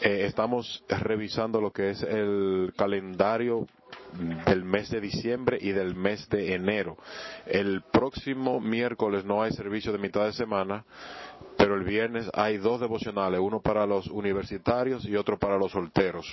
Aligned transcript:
eh, 0.00 0.26
estamos 0.26 0.84
revisando 0.88 1.60
lo 1.60 1.72
que 1.72 1.90
es 1.90 2.02
el 2.02 2.72
calendario 2.76 3.66
del 4.46 4.64
mes 4.64 4.90
de 4.90 5.00
diciembre 5.00 5.58
y 5.60 5.72
del 5.72 5.94
mes 5.94 6.28
de 6.28 6.54
enero. 6.54 6.96
El 7.46 7.82
próximo 7.92 8.60
miércoles 8.60 9.24
no 9.24 9.42
hay 9.42 9.52
servicio 9.52 9.92
de 9.92 9.98
mitad 9.98 10.24
de 10.24 10.32
semana, 10.32 10.84
pero 11.56 11.74
el 11.74 11.84
viernes 11.84 12.30
hay 12.32 12.58
dos 12.58 12.80
devocionales, 12.80 13.40
uno 13.40 13.60
para 13.60 13.86
los 13.86 14.06
universitarios 14.06 15.04
y 15.04 15.16
otro 15.16 15.38
para 15.38 15.58
los 15.58 15.72
solteros. 15.72 16.26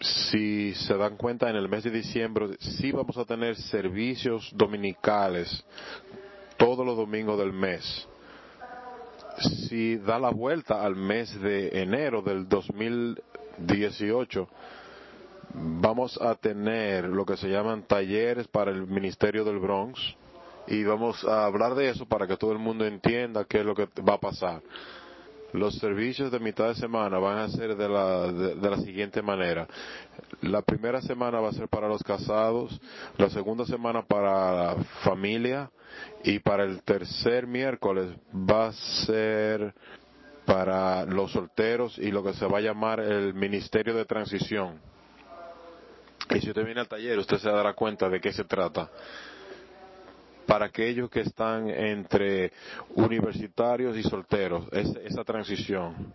Si 0.00 0.74
se 0.74 0.96
dan 0.96 1.16
cuenta, 1.16 1.50
en 1.50 1.56
el 1.56 1.68
mes 1.68 1.84
de 1.84 1.90
diciembre 1.90 2.56
sí 2.58 2.92
vamos 2.92 3.16
a 3.16 3.24
tener 3.24 3.56
servicios 3.56 4.50
dominicales 4.54 5.64
todos 6.56 6.84
los 6.84 6.96
domingos 6.96 7.38
del 7.38 7.52
mes 7.52 8.08
si 9.40 9.96
da 9.98 10.18
la 10.18 10.30
vuelta 10.30 10.84
al 10.84 10.96
mes 10.96 11.40
de 11.40 11.80
enero 11.80 12.22
del 12.22 12.48
2018, 12.48 14.48
vamos 15.54 16.20
a 16.20 16.34
tener 16.34 17.04
lo 17.04 17.24
que 17.24 17.36
se 17.36 17.48
llaman 17.48 17.82
talleres 17.82 18.48
para 18.48 18.70
el 18.70 18.86
Ministerio 18.86 19.44
del 19.44 19.58
Bronx 19.58 20.00
y 20.66 20.84
vamos 20.84 21.24
a 21.24 21.46
hablar 21.46 21.74
de 21.74 21.88
eso 21.88 22.06
para 22.06 22.26
que 22.26 22.36
todo 22.36 22.52
el 22.52 22.58
mundo 22.58 22.86
entienda 22.86 23.44
qué 23.44 23.60
es 23.60 23.64
lo 23.64 23.74
que 23.74 23.88
va 24.08 24.14
a 24.14 24.20
pasar. 24.20 24.62
Los 25.52 25.74
servicios 25.78 26.30
de 26.30 26.38
mitad 26.38 26.68
de 26.68 26.74
semana 26.76 27.18
van 27.18 27.38
a 27.38 27.48
ser 27.48 27.76
de 27.76 27.88
la, 27.88 28.30
de, 28.30 28.70
la 28.70 28.78
siguiente 28.78 29.20
manera. 29.22 29.66
La 30.42 30.62
primera 30.62 31.00
semana 31.02 31.40
va 31.40 31.48
a 31.48 31.52
ser 31.52 31.68
para 31.68 31.88
los 31.88 32.02
casados, 32.02 32.80
la 33.16 33.30
segunda 33.30 33.64
semana 33.64 34.02
para 34.02 34.52
la 34.52 34.76
familia 35.02 35.70
y 36.22 36.38
para 36.38 36.64
el 36.64 36.82
tercer 36.82 37.46
miércoles 37.46 38.14
va 38.32 38.68
a 38.68 38.72
ser 38.72 39.74
para 40.46 41.04
los 41.04 41.32
solteros 41.32 41.98
y 41.98 42.10
lo 42.10 42.22
que 42.22 42.34
se 42.34 42.46
va 42.46 42.58
a 42.58 42.62
llamar 42.62 43.00
el 43.00 43.34
Ministerio 43.34 43.94
de 43.94 44.04
Transición. 44.04 44.80
Y 46.30 46.40
si 46.40 46.48
usted 46.48 46.64
viene 46.64 46.80
al 46.80 46.88
taller, 46.88 47.18
usted 47.18 47.38
se 47.38 47.50
dará 47.50 47.74
cuenta 47.74 48.08
de 48.08 48.20
qué 48.20 48.32
se 48.32 48.44
trata 48.44 48.88
para 50.50 50.66
aquellos 50.66 51.08
que 51.08 51.20
están 51.20 51.70
entre 51.70 52.50
universitarios 52.96 53.96
y 53.96 54.02
solteros, 54.02 54.66
esa 54.72 55.22
transición. 55.22 56.12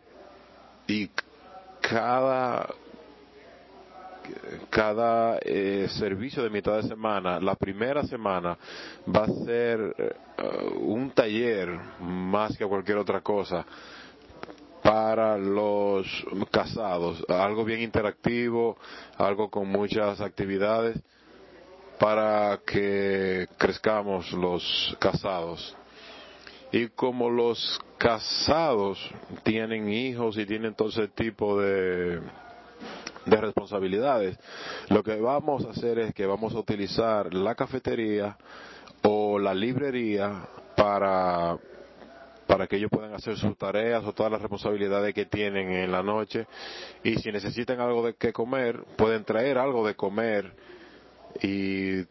Y 0.88 1.10
cada 1.80 2.68
cada 4.70 5.38
eh, 5.42 5.88
servicio 5.88 6.44
de 6.44 6.50
mitad 6.50 6.76
de 6.76 6.84
semana, 6.84 7.40
la 7.40 7.56
primera 7.56 8.04
semana 8.04 8.58
va 9.08 9.24
a 9.24 9.46
ser 9.46 9.96
eh, 9.98 10.14
un 10.82 11.12
taller 11.12 11.70
más 12.02 12.58
que 12.58 12.66
cualquier 12.66 12.98
otra 12.98 13.22
cosa 13.22 13.66
para 14.84 15.38
los 15.38 16.06
casados, 16.52 17.24
algo 17.30 17.64
bien 17.64 17.82
interactivo, 17.82 18.78
algo 19.18 19.50
con 19.50 19.70
muchas 19.70 20.20
actividades 20.20 21.02
para 22.00 22.60
que 22.66 23.48
crezcamos 23.58 24.32
los 24.34 24.96
casados. 25.00 25.76
Y 26.72 26.88
como 26.90 27.30
los 27.30 27.80
casados 27.98 29.00
tienen 29.44 29.90
hijos 29.90 30.38
y 30.38 30.46
tienen 30.46 30.76
todo 30.76 30.90
ese 30.90 31.08
tipo 31.08 31.60
de, 31.60 32.20
de 33.26 33.38
responsabilidades, 33.38 34.38
lo 34.90 35.04
que 35.04 35.16
vamos 35.16 35.66
a 35.66 35.70
hacer 35.70 36.00
es 36.00 36.14
que 36.14 36.26
vamos 36.26 36.54
a 36.54 36.60
utilizar 36.60 37.34
la 37.34 37.56
cafetería 37.56 38.38
o 39.04 39.40
la 39.40 39.54
librería 39.54 40.48
para 40.76 41.58
para 42.48 42.68
que 42.68 42.76
ellos 42.76 42.92
puedan 42.92 43.14
hacer 43.14 43.38
sus 43.38 43.58
tareas 43.58 44.04
o 44.04 44.14
todas 44.14 44.32
las 44.32 44.40
responsabilidades 44.40 45.16
que 45.16 45.26
tienen 45.26 45.72
en 45.72 45.92
la 45.92 46.04
noche 46.04 46.46
y 47.04 47.16
si 47.16 47.32
necesitan 47.32 47.80
algo 47.80 48.06
de 48.06 48.14
que 48.14 48.32
comer 48.32 48.84
pueden 48.98 49.24
traer 49.24 49.58
algo 49.58 49.86
de 49.86 49.96
comer 49.96 50.54
y 51.42 52.06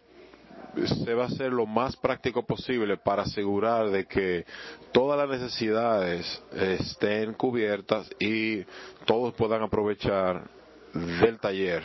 se 1.04 1.14
va 1.14 1.24
a 1.24 1.26
hacer 1.26 1.52
lo 1.52 1.66
más 1.66 1.96
práctico 1.96 2.44
posible 2.44 2.96
para 2.96 3.22
asegurar 3.22 3.90
de 3.90 4.06
que 4.06 4.44
todas 4.92 5.16
las 5.16 5.40
necesidades 5.40 6.42
estén 6.52 7.34
cubiertas 7.34 8.10
y 8.18 8.64
todos 9.04 9.34
puedan 9.34 9.62
aprovechar 9.62 10.48
del 10.92 11.38
taller. 11.38 11.82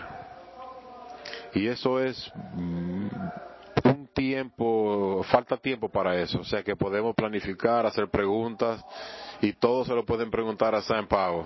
Y 1.54 1.68
eso 1.68 2.00
es 2.00 2.32
mm, 2.54 3.08
un 3.84 4.08
tiempo, 4.14 5.24
falta 5.30 5.58
tiempo 5.58 5.90
para 5.90 6.16
eso, 6.16 6.40
o 6.40 6.44
sea 6.44 6.64
que 6.64 6.76
podemos 6.76 7.16
planificar, 7.16 7.86
hacer 7.86 8.10
preguntas 8.10 8.84
y 9.42 9.54
todos 9.54 9.88
se 9.88 9.96
lo 9.96 10.06
pueden 10.06 10.30
preguntar 10.30 10.76
a 10.76 10.82
San 10.82 11.08
Pau. 11.08 11.46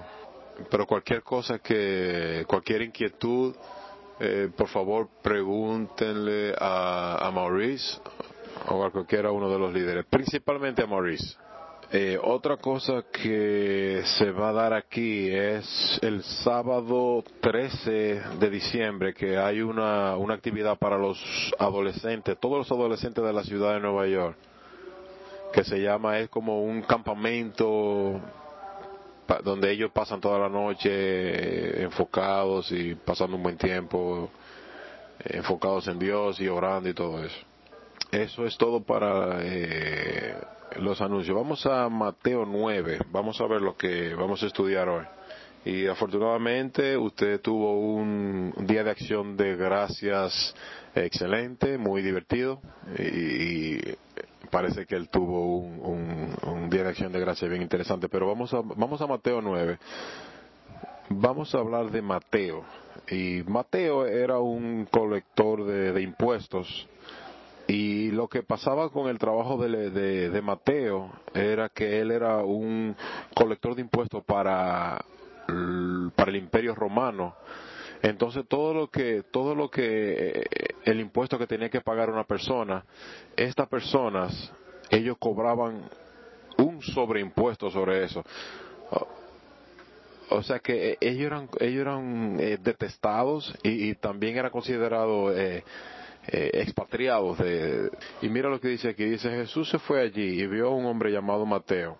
Pero 0.69 0.85
cualquier 0.85 1.23
cosa 1.23 1.59
que, 1.59 2.45
cualquier 2.47 2.83
inquietud, 2.83 3.55
eh, 4.25 4.49
por 4.55 4.69
favor 4.69 5.09
pregúntenle 5.21 6.55
a, 6.57 7.29
Maurice 7.33 7.99
o 8.69 8.85
a 8.85 8.89
cualquiera 8.89 9.33
uno 9.33 9.49
de 9.49 9.59
los 9.59 9.73
líderes, 9.73 10.05
principalmente 10.05 10.81
a 10.81 10.87
Maurice. 10.87 11.35
Eh, 11.91 12.17
otra 12.23 12.55
cosa 12.55 13.03
que 13.11 14.01
se 14.05 14.31
va 14.31 14.49
a 14.49 14.53
dar 14.53 14.73
aquí 14.73 15.29
es 15.29 15.99
el 16.01 16.23
sábado 16.23 17.21
13 17.41 18.21
de 18.39 18.49
diciembre 18.49 19.13
que 19.13 19.37
hay 19.37 19.61
una, 19.61 20.15
una 20.15 20.35
actividad 20.35 20.77
para 20.79 20.97
los 20.97 21.21
adolescentes, 21.59 22.39
todos 22.39 22.59
los 22.59 22.71
adolescentes 22.71 23.21
de 23.25 23.33
la 23.33 23.43
ciudad 23.43 23.73
de 23.73 23.81
Nueva 23.81 24.07
York, 24.07 24.37
que 25.51 25.65
se 25.65 25.81
llama, 25.81 26.19
es 26.19 26.29
como 26.29 26.63
un 26.63 26.81
campamento 26.83 28.21
donde 29.43 29.71
ellos 29.71 29.91
pasan 29.91 30.21
toda 30.21 30.39
la 30.39 30.49
noche 30.49 30.89
eh, 30.91 31.83
enfocados 31.83 32.71
y 32.71 32.95
pasando 32.95 33.37
un 33.37 33.43
buen 33.43 33.57
tiempo, 33.57 34.29
eh, 35.19 35.37
enfocados 35.37 35.87
en 35.87 35.99
Dios 35.99 36.39
y 36.39 36.47
orando 36.47 36.89
y 36.89 36.93
todo 36.93 37.23
eso. 37.23 37.37
Eso 38.11 38.45
es 38.45 38.57
todo 38.57 38.83
para 38.83 39.39
eh, 39.41 40.35
los 40.77 41.01
anuncios. 41.01 41.35
Vamos 41.35 41.65
a 41.65 41.89
Mateo 41.89 42.45
9, 42.45 42.99
vamos 43.11 43.39
a 43.41 43.47
ver 43.47 43.61
lo 43.61 43.75
que 43.75 44.13
vamos 44.13 44.43
a 44.43 44.47
estudiar 44.47 44.89
hoy. 44.89 45.05
Y 45.65 45.87
afortunadamente 45.87 46.97
usted 46.97 47.39
tuvo 47.39 47.79
un 47.79 48.53
día 48.67 48.83
de 48.83 48.91
acción 48.91 49.37
de 49.37 49.55
gracias 49.55 50.53
excelente, 50.93 51.77
muy 51.77 52.01
divertido 52.01 52.61
y, 52.99 53.79
parece 54.53 54.85
que 54.85 54.95
él 54.95 55.09
tuvo 55.09 55.57
un, 55.57 56.33
un, 56.45 56.69
día 56.69 56.83
de 56.83 56.89
acción 56.89 57.11
de 57.11 57.19
gracias 57.19 57.49
bien 57.49 57.61
interesante. 57.61 58.07
Pero 58.07 58.27
vamos 58.27 58.53
a, 58.53 58.61
vamos 58.61 59.01
a 59.01 59.07
Mateo 59.07 59.41
9. 59.41 59.79
Vamos 61.09 61.53
a 61.53 61.57
hablar 61.57 61.91
de 61.91 62.01
Mateo. 62.01 62.63
Y 63.09 63.43
Mateo 63.47 64.05
era 64.05 64.39
un 64.39 64.85
colector 64.85 65.65
de, 65.65 65.91
de 65.91 66.01
impuestos 66.01 66.87
y 67.67 68.11
lo 68.11 68.27
que 68.27 68.43
pasaba 68.43 68.89
con 68.89 69.07
el 69.07 69.17
trabajo 69.17 69.57
de, 69.57 70.41
Mateo 70.43 71.11
era 71.33 71.69
que 71.69 72.01
él 72.01 72.11
era 72.11 72.37
un 72.43 72.95
colector 73.33 73.75
de 73.75 73.81
impuestos 73.81 74.23
para, 74.25 75.03
para 76.15 76.31
el 76.31 76.37
imperio 76.37 76.75
romano. 76.75 77.35
Entonces 78.03 78.45
todo 78.47 78.73
lo 78.73 78.87
que, 78.89 79.23
todo 79.31 79.55
lo 79.55 79.71
que, 79.71 80.29
eh, 80.29 80.45
el 80.83 80.99
impuesto 80.99 81.39
que 81.39 81.47
tenía 81.47 81.69
que 81.69 81.81
pagar 81.81 82.11
una 82.11 82.25
persona, 82.25 82.85
estas 83.35 83.67
personas, 83.67 84.51
ellos 84.91 85.17
cobraban 85.17 85.89
un 86.57 86.81
sobreimpuesto 86.81 87.71
sobre 87.71 88.03
eso. 88.03 88.23
O 90.29 90.41
sea 90.41 90.59
que 90.59 90.91
eh, 90.91 90.97
ellos 90.99 91.27
eran, 91.27 91.49
ellos 91.59 91.81
eran 91.81 92.37
eh, 92.39 92.57
detestados 92.61 93.53
y, 93.63 93.93
también 93.95 94.37
era 94.37 94.49
considerado 94.49 95.31
eh, 95.35 95.63
eh, 96.27 96.51
expatriados. 96.53 97.37
De, 97.37 97.91
y 98.21 98.29
mira 98.29 98.49
lo 98.49 98.59
que 98.59 98.69
dice 98.69 98.89
aquí, 98.89 99.05
dice 99.05 99.29
Jesús 99.29 99.69
se 99.69 99.79
fue 99.79 100.01
allí 100.01 100.41
y 100.41 100.47
vio 100.47 100.67
a 100.67 100.75
un 100.75 100.85
hombre 100.85 101.11
llamado 101.11 101.45
Mateo, 101.45 101.97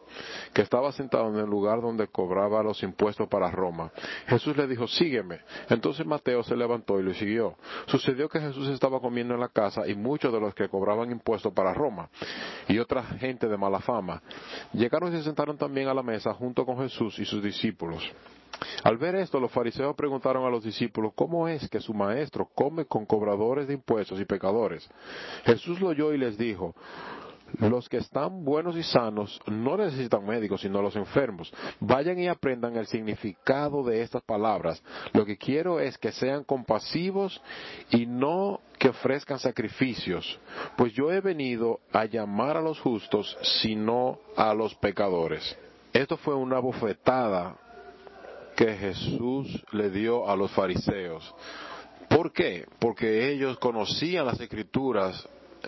que 0.54 0.62
estaba 0.62 0.92
sentado 0.92 1.30
en 1.30 1.40
el 1.40 1.50
lugar 1.50 1.82
donde 1.82 2.08
cobraba 2.08 2.64
los 2.64 2.82
impuestos 2.84 3.28
para 3.28 3.52
Roma. 3.52 3.92
Jesús 4.28 4.56
le 4.56 4.68
dijo, 4.68 4.88
sígueme. 4.88 5.40
Entonces 5.70 6.06
Mateo 6.06 6.44
se 6.44 6.56
levantó 6.56 7.00
y 7.00 7.04
lo 7.04 7.14
siguió. 7.14 7.56
Sucedió 7.88 8.30
que 8.30 8.40
Jesús 8.40 8.70
estaba 8.70 9.00
comiendo 9.00 9.34
en 9.34 9.40
la 9.40 9.50
casa 9.50 9.88
y 9.88 9.96
muchos 9.96 10.32
de 10.32 10.40
los 10.40 10.54
que 10.56 10.70
cobraban 10.70 11.12
impuestos 11.12 11.54
para 11.54 11.74
Roma 11.74 12.10
y 12.68 12.80
otra 12.80 13.04
gente 13.04 13.48
de 13.48 13.58
mala 13.58 13.80
fama 13.80 14.22
llegaron 14.74 15.14
y 15.14 15.18
se 15.18 15.24
sentaron 15.24 15.58
también 15.58 15.88
a 15.88 15.94
la 15.94 16.04
mesa 16.04 16.34
junto 16.34 16.66
con 16.66 16.78
Jesús 16.78 17.20
y 17.20 17.26
sus 17.26 17.44
discípulos. 17.44 18.04
Al 18.84 18.98
ver 18.98 19.16
esto, 19.16 19.40
los 19.40 19.52
fariseos 19.52 19.96
preguntaron 19.96 20.46
a 20.46 20.50
los 20.50 20.64
discípulos, 20.64 21.14
¿cómo 21.16 21.48
es 21.48 21.70
que 21.70 21.80
su 21.80 21.94
maestro 21.94 22.50
come 22.54 22.86
con 22.86 23.06
cobradores 23.06 23.68
de 23.68 23.74
impuestos 23.74 24.20
y 24.20 24.26
pecadores? 24.26 24.90
Jesús 25.46 25.80
lo 25.80 25.90
oyó 25.90 26.14
y 26.14 26.18
les 26.18 26.38
dijo, 26.38 26.76
los 27.60 27.88
que 27.88 27.98
están 27.98 28.44
buenos 28.44 28.76
y 28.76 28.84
sanos 28.84 29.40
no 29.46 29.78
necesitan 29.78 30.26
médicos, 30.26 30.62
sino 30.62 30.82
los 30.82 30.96
enfermos. 30.96 31.54
Vayan 31.80 32.18
y 32.20 32.28
aprendan 32.28 32.76
el 32.78 32.88
significado 32.88 33.84
de 33.84 34.02
estas 34.02 34.24
palabras. 34.24 34.82
Lo 35.14 35.26
que 35.26 35.38
quiero 35.38 35.80
es 35.80 35.98
que 35.98 36.12
sean 36.12 36.44
compasivos 36.44 37.42
y 37.92 38.06
no 38.06 38.60
que 38.80 38.90
ofrezcan 38.90 39.40
sacrificios, 39.40 40.40
pues 40.76 40.94
yo 40.94 41.12
he 41.12 41.22
venido 41.22 41.80
a 41.92 42.06
llamar 42.06 42.58
a 42.58 42.62
los 42.62 42.80
justos, 42.80 43.38
sino 43.62 44.18
a 44.36 44.54
los 44.54 44.76
pecadores. 44.76 45.58
Esto 45.94 46.18
fue 46.18 46.34
una 46.34 46.60
bofetada 46.60 47.56
que 48.56 48.76
Jesús 48.76 49.64
le 49.72 49.90
dio 49.90 50.30
a 50.30 50.36
los 50.36 50.52
fariseos. 50.52 51.34
¿Por 52.10 52.32
qué? 52.32 52.66
Porque 52.80 53.32
ellos 53.32 53.58
conocían 53.58 54.26
las 54.26 54.40
escrituras 54.40 55.28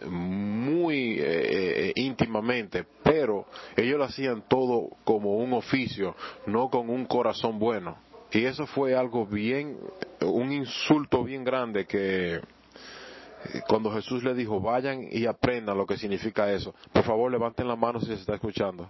muy 0.10 1.20
eh, 1.20 1.90
eh, 1.90 1.92
íntimamente, 1.96 2.86
pero 3.04 3.46
ellos 3.76 3.98
lo 3.98 4.04
hacían 4.04 4.44
todo 4.48 4.90
como 5.04 5.36
un 5.38 5.54
oficio, 5.54 6.16
no 6.46 6.70
con 6.70 6.90
un 6.90 7.06
corazón 7.06 7.58
bueno. 7.60 7.98
Y 8.32 8.44
eso 8.46 8.68
fue 8.68 8.96
algo 8.96 9.26
bien, 9.26 9.78
un 10.22 10.52
insulto 10.52 11.24
bien 11.24 11.44
grande 11.44 11.86
que 11.86 12.42
cuando 13.68 13.92
Jesús 13.92 14.24
le 14.24 14.34
dijo, 14.34 14.60
vayan 14.60 15.08
y 15.10 15.26
aprendan 15.26 15.78
lo 15.78 15.86
que 15.86 15.98
significa 15.98 16.52
eso. 16.52 16.74
Por 16.92 17.04
favor, 17.04 17.32
levanten 17.32 17.68
la 17.68 17.76
mano 17.76 18.00
si 18.00 18.08
se 18.08 18.14
está 18.14 18.36
escuchando. 18.36 18.90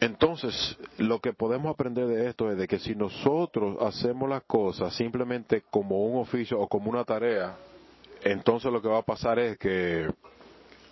Entonces, 0.00 0.76
lo 0.98 1.18
que 1.18 1.32
podemos 1.32 1.72
aprender 1.72 2.06
de 2.06 2.28
esto 2.28 2.50
es 2.50 2.56
de 2.56 2.68
que 2.68 2.78
si 2.78 2.94
nosotros 2.94 3.76
hacemos 3.80 4.28
las 4.28 4.44
cosas 4.44 4.94
simplemente 4.94 5.64
como 5.70 6.04
un 6.04 6.20
oficio 6.20 6.60
o 6.60 6.68
como 6.68 6.88
una 6.90 7.04
tarea, 7.04 7.56
entonces 8.22 8.70
lo 8.72 8.80
que 8.80 8.88
va 8.88 8.98
a 8.98 9.02
pasar 9.02 9.40
es 9.40 9.58
que 9.58 10.08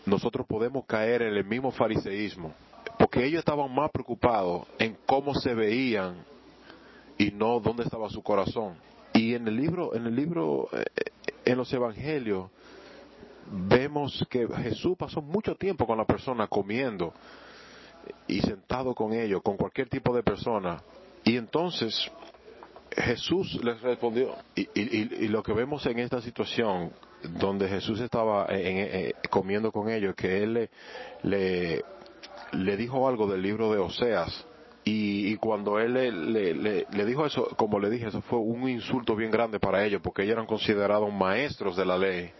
nosotros 0.07 0.45
podemos 0.47 0.87
caer 0.87 1.23
en 1.23 1.35
el 1.35 1.45
mismo 1.45 1.71
fariseísmo, 1.71 2.53
porque 2.99 3.25
ellos 3.25 3.39
estaban 3.39 3.73
más 3.73 3.93
preocupados 3.93 4.67
en 4.79 4.97
cómo 5.07 5.35
se 5.35 5.55
veían 5.55 6.25
y 7.17 7.31
no 7.31 7.61
dónde 7.61 7.85
estaba 7.85 8.09
su 8.11 8.23
corazón. 8.23 8.75
Y 9.13 9.35
en 9.35 9.47
el 9.47 9.57
libro, 9.57 9.95
en 9.95 10.07
el 10.07 10.17
libro, 10.17 10.69
eh, 10.73 10.85
en 11.45 11.57
los 11.57 11.73
evangelios, 11.73 12.51
vemos 13.51 14.27
que 14.29 14.49
Jesús 14.49 14.97
pasó 14.97 15.23
mucho 15.23 15.55
tiempo 15.55 15.87
con 15.87 15.97
la 15.97 16.05
persona 16.05 16.49
comiendo 16.49 17.15
y 18.27 18.41
sentado 18.41 18.95
con 18.95 19.13
ellos, 19.13 19.43
con 19.43 19.57
cualquier 19.57 19.89
tipo 19.89 20.15
de 20.15 20.23
persona. 20.23 20.83
Y 21.25 21.37
entonces 21.37 22.11
Jesús 22.91 23.59
les 23.63 23.81
respondió, 23.81 24.35
y, 24.55 25.29
lo 25.29 25.43
que 25.43 25.53
vemos 25.53 25.85
en 25.87 25.99
esta 25.99 26.21
situación, 26.21 26.93
donde 27.39 27.69
Jesús 27.69 28.01
estaba 28.01 28.47
comiendo 29.31 29.73
con 29.73 29.91
ellos, 29.91 30.15
que 30.15 30.43
Él 30.43 30.69
le, 31.23 31.83
le, 32.53 32.77
dijo 32.77 33.09
algo 33.09 33.27
del 33.27 33.43
libro 33.43 33.73
de 33.73 33.79
Oseas, 33.79 34.47
y, 34.85 35.35
cuando 35.39 35.81
él 35.81 35.95
le, 35.95 36.85
le, 36.85 37.05
dijo 37.05 37.27
eso, 37.27 37.49
como 37.57 37.81
le 37.81 37.91
dije, 37.91 38.07
eso 38.07 38.21
fue 38.23 38.39
un 38.39 38.69
insulto 38.69 39.17
bien 39.17 39.33
grande 39.33 39.59
para 39.59 39.85
ellos, 39.85 40.01
porque 40.01 40.23
ellos 40.23 40.35
eran 40.35 40.47
considerados 40.47 41.13
maestros 41.13 41.77
de 41.77 41.85
la 41.85 41.99
ley. 41.99 42.31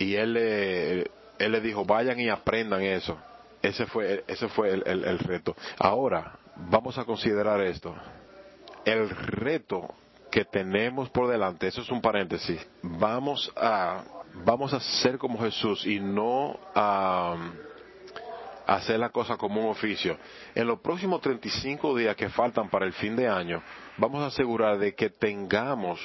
Y 0.00 0.16
él 0.16 1.06
él 1.38 1.52
le 1.52 1.60
dijo, 1.60 1.84
vayan 1.84 2.18
y 2.18 2.28
aprendan 2.28 2.82
eso. 2.82 3.16
Ese 3.62 3.86
fue, 3.86 4.24
ese 4.26 4.48
fue 4.48 4.70
el, 4.70 4.82
el 4.86 5.18
reto. 5.18 5.56
Ahora, 5.78 6.38
vamos 6.56 6.98
a 6.98 7.04
considerar 7.04 7.60
esto. 7.60 7.94
El 8.84 9.08
reto 9.10 9.94
que 10.30 10.44
tenemos 10.44 11.08
por 11.10 11.28
delante, 11.28 11.66
eso 11.66 11.80
es 11.80 11.90
un 11.90 12.00
paréntesis, 12.02 12.60
vamos 12.82 13.50
a, 13.56 14.04
vamos 14.44 14.74
a 14.74 14.80
ser 14.80 15.18
como 15.18 15.38
Jesús 15.38 15.86
y 15.86 15.98
no 15.98 16.58
a 16.74 17.36
hacer 18.66 18.98
la 18.98 19.10
cosa 19.10 19.36
como 19.36 19.62
un 19.62 19.70
oficio. 19.70 20.18
En 20.54 20.66
los 20.66 20.80
próximos 20.80 21.20
35 21.20 21.96
días 21.96 22.16
que 22.16 22.28
faltan 22.28 22.68
para 22.68 22.84
el 22.84 22.92
fin 22.92 23.16
de 23.16 23.28
año, 23.28 23.62
vamos 23.96 24.22
a 24.22 24.26
asegurar 24.26 24.78
de 24.78 24.94
que 24.94 25.10
tengamos 25.10 26.00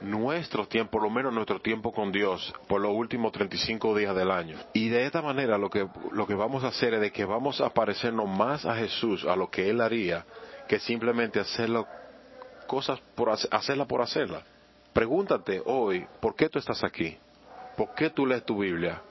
nuestro 0.00 0.66
tiempo, 0.66 0.92
por 0.92 1.02
lo 1.02 1.10
menos 1.10 1.32
nuestro 1.32 1.60
tiempo 1.60 1.92
con 1.92 2.12
Dios, 2.12 2.54
por 2.66 2.80
los 2.80 2.92
últimos 2.92 3.32
35 3.32 3.96
días 3.96 4.14
del 4.14 4.30
año. 4.30 4.58
Y 4.72 4.88
de 4.88 5.06
esta 5.06 5.22
manera 5.22 5.58
lo 5.58 5.70
que, 5.70 5.86
lo 6.12 6.26
que 6.26 6.34
vamos 6.34 6.64
a 6.64 6.68
hacer 6.68 6.94
es 6.94 7.00
de 7.00 7.12
que 7.12 7.24
vamos 7.24 7.60
a 7.60 7.70
parecernos 7.70 8.28
más 8.28 8.64
a 8.66 8.74
Jesús, 8.76 9.24
a 9.24 9.36
lo 9.36 9.50
que 9.50 9.70
Él 9.70 9.80
haría, 9.80 10.24
que 10.68 10.78
simplemente 10.78 11.40
hacerlo, 11.40 11.86
cosas 12.66 13.00
por 13.14 13.30
hacerla 13.30 13.86
por 13.86 14.02
hacerla. 14.02 14.42
Pregúntate 14.92 15.62
hoy, 15.64 16.06
¿por 16.20 16.34
qué 16.34 16.48
tú 16.48 16.58
estás 16.58 16.84
aquí? 16.84 17.16
¿Por 17.76 17.94
qué 17.94 18.10
tú 18.10 18.26
lees 18.26 18.44
tu 18.44 18.58
Biblia? 18.58 19.02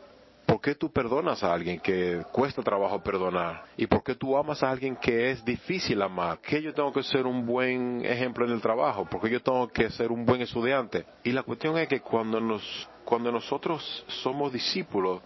¿Por 0.63 0.71
qué 0.71 0.79
tú 0.79 0.93
perdonas 0.93 1.43
a 1.43 1.53
alguien 1.53 1.77
que 1.77 2.23
cuesta 2.31 2.63
trabajo 2.63 3.03
perdonar? 3.03 3.65
¿Y 3.75 3.85
por 3.85 4.01
qué 4.01 4.15
tú 4.15 4.37
amas 4.37 4.63
a 4.63 4.71
alguien 4.71 4.95
que 4.95 5.29
es 5.29 5.43
difícil 5.43 6.01
amar? 6.01 6.39
¿Que 6.39 6.61
yo 6.61 6.73
tengo 6.73 6.93
que 6.93 7.03
ser 7.03 7.27
un 7.27 7.45
buen 7.45 8.05
ejemplo 8.05 8.45
en 8.45 8.53
el 8.53 8.61
trabajo? 8.61 9.03
¿Por 9.03 9.19
qué 9.19 9.29
yo 9.29 9.41
tengo 9.41 9.67
que 9.67 9.89
ser 9.89 10.09
un 10.09 10.25
buen 10.25 10.39
estudiante? 10.39 11.05
Y 11.25 11.33
la 11.33 11.43
cuestión 11.43 11.77
es 11.77 11.89
que 11.89 11.99
cuando, 11.99 12.39
nos, 12.39 12.63
cuando 13.03 13.29
nosotros 13.29 14.05
somos 14.23 14.53
discípulos, 14.53 15.21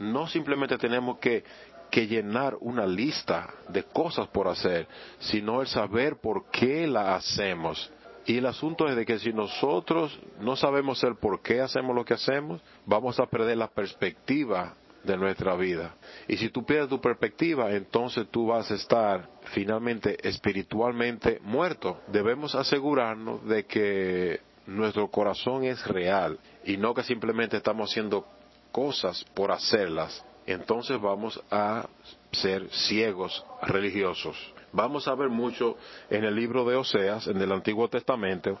no 0.00 0.26
simplemente 0.26 0.76
tenemos 0.76 1.18
que, 1.18 1.44
que 1.88 2.08
llenar 2.08 2.56
una 2.58 2.84
lista 2.84 3.48
de 3.68 3.84
cosas 3.84 4.26
por 4.26 4.48
hacer, 4.48 4.88
sino 5.20 5.60
el 5.60 5.68
saber 5.68 6.16
por 6.16 6.50
qué 6.50 6.88
la 6.88 7.14
hacemos. 7.14 7.92
Y 8.26 8.38
el 8.38 8.46
asunto 8.46 8.88
es 8.88 8.96
de 8.96 9.06
que 9.06 9.20
si 9.20 9.32
nosotros 9.32 10.18
no 10.40 10.56
sabemos 10.56 11.00
el 11.04 11.14
por 11.14 11.42
qué 11.42 11.60
hacemos 11.60 11.94
lo 11.94 12.04
que 12.04 12.14
hacemos, 12.14 12.60
vamos 12.86 13.20
a 13.20 13.26
perder 13.26 13.56
la 13.56 13.68
perspectiva 13.68 14.74
de 15.04 15.16
nuestra 15.16 15.54
vida. 15.56 15.94
Y 16.28 16.36
si 16.36 16.50
tú 16.50 16.64
pierdes 16.64 16.88
tu 16.88 17.00
perspectiva, 17.00 17.70
entonces 17.72 18.26
tú 18.30 18.46
vas 18.46 18.70
a 18.70 18.74
estar 18.74 19.28
finalmente 19.52 20.16
espiritualmente 20.26 21.40
muerto. 21.42 22.00
Debemos 22.08 22.54
asegurarnos 22.54 23.46
de 23.46 23.64
que 23.64 24.40
nuestro 24.66 25.08
corazón 25.08 25.64
es 25.64 25.86
real 25.86 26.38
y 26.64 26.76
no 26.76 26.94
que 26.94 27.02
simplemente 27.02 27.56
estamos 27.56 27.90
haciendo 27.90 28.26
cosas 28.72 29.24
por 29.34 29.50
hacerlas. 29.50 30.24
Entonces 30.46 31.00
vamos 31.00 31.40
a 31.50 31.88
ser 32.32 32.68
ciegos 32.70 33.44
religiosos 33.62 34.36
vamos 34.72 35.08
a 35.08 35.14
ver 35.14 35.28
mucho 35.28 35.76
en 36.08 36.24
el 36.24 36.34
libro 36.34 36.64
de 36.64 36.76
Oseas, 36.76 37.26
en 37.26 37.40
el 37.40 37.52
Antiguo 37.52 37.88
Testamento, 37.88 38.58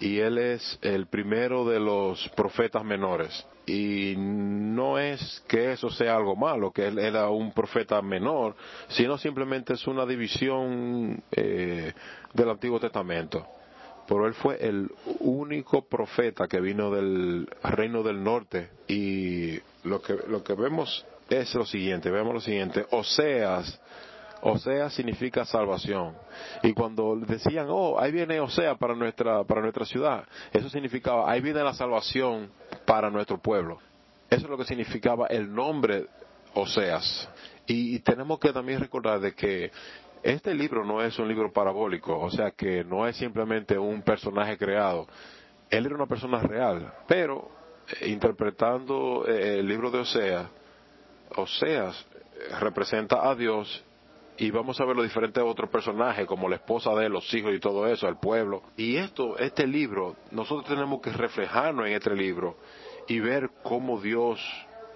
y 0.00 0.18
él 0.18 0.38
es 0.38 0.78
el 0.82 1.06
primero 1.06 1.64
de 1.64 1.80
los 1.80 2.28
profetas 2.30 2.84
menores. 2.84 3.46
Y 3.68 4.14
no 4.16 4.98
es 4.98 5.44
que 5.46 5.72
eso 5.72 5.90
sea 5.90 6.16
algo 6.16 6.34
malo, 6.34 6.72
que 6.72 6.88
él 6.88 6.98
era 6.98 7.28
un 7.28 7.52
profeta 7.52 8.00
menor, 8.00 8.56
sino 8.88 9.18
simplemente 9.18 9.74
es 9.74 9.86
una 9.86 10.06
división 10.06 11.22
eh, 11.30 11.92
del 12.32 12.48
Antiguo 12.48 12.80
Testamento. 12.80 13.46
Pero 14.06 14.26
él 14.26 14.32
fue 14.32 14.56
el 14.66 14.90
único 15.20 15.86
profeta 15.86 16.48
que 16.48 16.60
vino 16.60 16.90
del 16.90 17.46
reino 17.62 18.02
del 18.02 18.24
norte. 18.24 18.70
Y 18.86 19.58
lo 19.84 20.00
que, 20.00 20.14
lo 20.28 20.42
que 20.42 20.54
vemos 20.54 21.04
es 21.28 21.54
lo 21.54 21.66
siguiente, 21.66 22.10
vemos 22.10 22.32
lo 22.32 22.40
siguiente, 22.40 22.86
Oseas 22.90 23.78
Osea 24.42 24.90
significa 24.90 25.44
salvación. 25.44 26.14
Y 26.62 26.72
cuando 26.72 27.16
decían, 27.16 27.66
oh, 27.68 27.98
ahí 27.98 28.12
viene 28.12 28.40
Osea 28.40 28.76
para 28.76 28.94
nuestra, 28.94 29.44
para 29.44 29.60
nuestra 29.60 29.84
ciudad, 29.84 30.24
eso 30.52 30.68
significaba, 30.68 31.30
ahí 31.30 31.40
viene 31.40 31.62
la 31.62 31.74
salvación 31.74 32.50
para 32.86 33.10
nuestro 33.10 33.38
pueblo. 33.38 33.78
Eso 34.30 34.44
es 34.44 34.50
lo 34.50 34.58
que 34.58 34.64
significaba 34.64 35.26
el 35.26 35.52
nombre 35.52 36.06
Oseas. 36.54 37.28
Y, 37.66 37.98
tenemos 38.00 38.38
que 38.38 38.52
también 38.52 38.80
recordar 38.80 39.20
de 39.20 39.34
que 39.34 39.70
este 40.22 40.54
libro 40.54 40.84
no 40.84 41.02
es 41.02 41.18
un 41.18 41.28
libro 41.28 41.52
parabólico, 41.52 42.18
o 42.18 42.30
sea 42.30 42.50
que 42.50 42.82
no 42.84 43.06
es 43.06 43.16
simplemente 43.16 43.78
un 43.78 44.02
personaje 44.02 44.56
creado. 44.56 45.06
Él 45.70 45.86
era 45.86 45.94
una 45.94 46.06
persona 46.06 46.40
real, 46.40 46.92
pero 47.06 47.50
eh, 48.00 48.08
interpretando 48.08 49.26
eh, 49.26 49.58
el 49.58 49.68
libro 49.68 49.90
de 49.90 49.98
Oseas, 49.98 50.48
Oseas 51.36 52.06
representa 52.60 53.28
a 53.28 53.34
Dios 53.34 53.84
y 54.38 54.50
vamos 54.52 54.80
a 54.80 54.84
ver 54.84 54.94
los 54.94 55.04
diferentes 55.04 55.42
otros 55.42 55.68
personajes, 55.68 56.26
como 56.26 56.48
la 56.48 56.56
esposa 56.56 56.94
de 56.94 57.06
él, 57.06 57.12
los 57.12 57.32
hijos 57.34 57.52
y 57.52 57.58
todo 57.58 57.86
eso, 57.88 58.08
el 58.08 58.16
pueblo. 58.16 58.62
Y 58.76 58.96
esto, 58.96 59.36
este 59.36 59.66
libro, 59.66 60.16
nosotros 60.30 60.66
tenemos 60.66 61.00
que 61.00 61.10
reflejarnos 61.10 61.86
en 61.86 61.92
este 61.94 62.14
libro 62.14 62.56
y 63.08 63.18
ver 63.18 63.50
cómo 63.64 64.00
Dios 64.00 64.40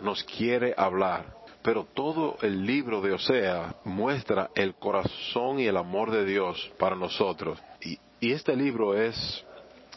nos 0.00 0.22
quiere 0.24 0.74
hablar. 0.76 1.34
Pero 1.62 1.86
todo 1.92 2.36
el 2.42 2.64
libro 2.64 3.00
de 3.00 3.12
Osea 3.12 3.74
muestra 3.84 4.50
el 4.54 4.74
corazón 4.74 5.58
y 5.58 5.66
el 5.66 5.76
amor 5.76 6.10
de 6.12 6.24
Dios 6.24 6.72
para 6.78 6.94
nosotros. 6.96 7.60
Y, 7.80 7.98
este 8.20 8.54
libro 8.54 8.96
es 8.96 9.44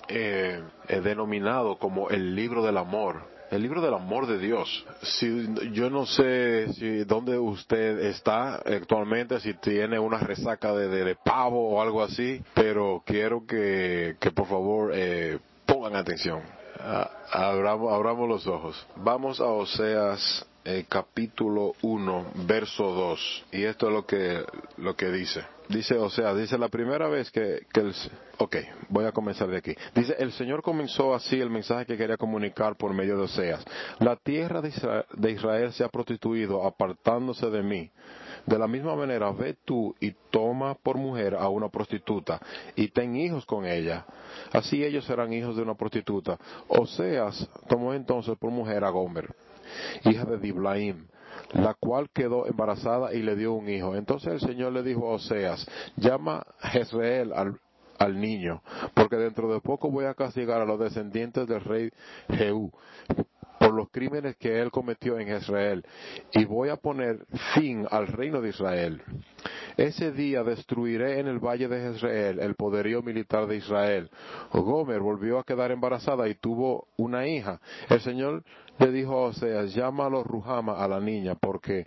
eh, 0.08 0.64
denominado 1.04 1.78
como 1.78 2.10
el 2.10 2.36
libro 2.36 2.64
del 2.64 2.78
amor 2.78 3.35
el 3.52 3.62
libro 3.62 3.82
del 3.82 3.94
amor 3.94 4.28
de 4.28 4.38
Dios. 4.40 4.86
Si, 5.02 5.48
yo 5.72 5.90
no 5.90 6.06
sé 6.06 6.74
si 6.74 7.04
dónde 7.04 7.38
usted 7.38 8.00
está 8.00 8.56
actualmente, 8.56 9.40
si 9.40 9.54
tiene 9.56 10.00
una 10.00 10.20
resaca 10.20 10.74
de, 10.74 11.16
pavo 11.16 11.70
o 11.70 11.82
algo 11.82 12.04
así, 12.04 12.42
pero 12.54 13.04
quiero 13.06 13.46
que, 13.46 14.16
por 14.34 14.48
favor 14.48 14.92
eh, 14.94 15.40
pongan 15.66 15.96
atención. 15.96 16.42
Ah, 16.80 17.10
abramos, 17.32 17.94
abramos 17.94 18.28
los 18.28 18.48
ojos. 18.48 18.88
Vamos 18.98 19.40
a 19.40 19.46
Oseas 19.46 20.46
eh, 20.66 20.86
capítulo 20.90 21.74
1, 21.84 22.26
verso 22.48 22.92
2. 22.92 23.46
Y 23.52 23.64
esto 23.64 23.88
es 23.88 23.94
lo 23.94 24.06
que, 24.06 24.44
lo 24.78 24.96
que 24.96 25.12
dice. 25.12 25.44
Dice, 25.70 25.96
o 25.98 26.10
sea, 26.10 26.34
dice 26.34 26.58
la 26.58 26.70
primera 26.70 27.08
vez 27.08 27.32
que, 27.32 27.62
que 27.72 27.82
el... 27.82 27.94
Ok, 28.38 28.58
voy 28.90 29.06
a 29.06 29.12
comenzar 29.12 29.48
de 29.48 29.58
aquí. 29.58 29.74
Dice, 29.94 30.16
el 30.20 30.32
Señor 30.34 30.62
comenzó 30.62 31.14
así 31.14 31.40
el 31.40 31.50
mensaje 31.50 31.86
que 31.86 31.98
quería 31.98 32.18
comunicar 32.18 32.76
por 32.76 32.94
medio 32.94 33.16
de 33.16 33.24
Oseas. 33.24 33.64
La 34.00 34.16
tierra 34.16 34.62
de 34.62 34.70
Israel, 34.70 35.06
de 35.14 35.32
Israel 35.32 35.72
se 35.72 35.84
ha 35.84 35.90
prostituido 35.90 36.66
apartándose 36.66 37.50
de 37.50 37.64
mí. 37.64 37.92
De 38.46 38.60
la 38.60 38.68
misma 38.68 38.96
manera, 38.96 39.32
ve 39.32 39.56
tú 39.66 39.96
y 40.00 40.12
toma 40.30 40.76
por 40.76 40.98
mujer 40.98 41.36
a 41.36 41.50
una 41.50 41.70
prostituta 41.70 42.40
y 42.76 42.90
ten 42.90 43.16
hijos 43.16 43.46
con 43.46 43.66
ella. 43.66 44.06
Así 44.52 44.84
ellos 44.84 45.06
serán 45.06 45.34
hijos 45.34 45.56
de 45.56 45.64
una 45.64 45.74
prostituta. 45.74 46.38
Oseas 46.68 47.50
tomó 47.68 47.94
entonces 47.94 48.38
por 48.38 48.52
mujer 48.52 48.84
a 48.84 48.90
Gomer, 48.90 49.34
hija 50.04 50.26
de 50.26 50.38
Diblaim, 50.38 51.08
la 51.54 51.74
cual 51.74 52.10
quedó 52.14 52.48
embarazada 52.48 53.14
y 53.14 53.22
le 53.22 53.36
dio 53.36 53.54
un 53.54 53.70
hijo. 53.70 53.96
Entonces 53.96 54.34
el 54.34 54.40
Señor 54.40 54.74
le 54.74 54.84
dijo 54.84 55.10
a 55.10 55.16
Oseas, 55.16 55.66
llama 55.98 56.46
Jezreel 56.60 57.34
al, 57.34 57.60
niño, 58.20 58.62
porque 58.94 59.16
dentro 59.16 59.52
de 59.52 59.62
poco 59.62 59.90
voy 59.90 60.06
a 60.06 60.14
castigar 60.14 60.62
a 60.62 60.66
los 60.66 60.80
descendientes 60.80 61.48
del 61.48 61.62
rey 61.62 61.90
Jehú 62.30 62.72
los 63.86 63.92
crímenes 63.92 64.36
que 64.38 64.60
él 64.62 64.72
cometió 64.72 65.20
en 65.20 65.36
Israel, 65.36 65.86
y 66.34 66.46
voy 66.46 66.70
a 66.70 66.76
poner 66.76 67.26
fin 67.54 67.86
al 67.90 68.08
reino 68.08 68.42
de 68.42 68.50
Israel. 68.50 69.02
Ese 69.78 70.12
día 70.12 70.44
destruiré 70.44 71.20
en 71.20 71.28
el 71.28 71.40
valle 71.40 71.68
de 71.68 71.94
Israel 71.94 72.40
el 72.40 72.56
poderío 72.56 73.02
militar 73.04 73.46
de 73.48 73.58
Israel. 73.58 74.10
Gomer 74.52 75.02
volvió 75.02 75.38
a 75.38 75.44
quedar 75.44 75.72
embarazada 75.72 76.28
y 76.28 76.36
tuvo 76.36 76.88
una 76.98 77.28
hija. 77.28 77.60
El 77.90 78.00
Señor 78.02 78.44
le 78.80 78.92
dijo 78.92 79.14
a 79.14 79.28
Oseas, 79.28 79.74
llámalo 79.74 80.24
Ruhama 80.24 80.84
a 80.84 80.88
la 80.88 81.00
niña, 81.00 81.36
porque 81.36 81.86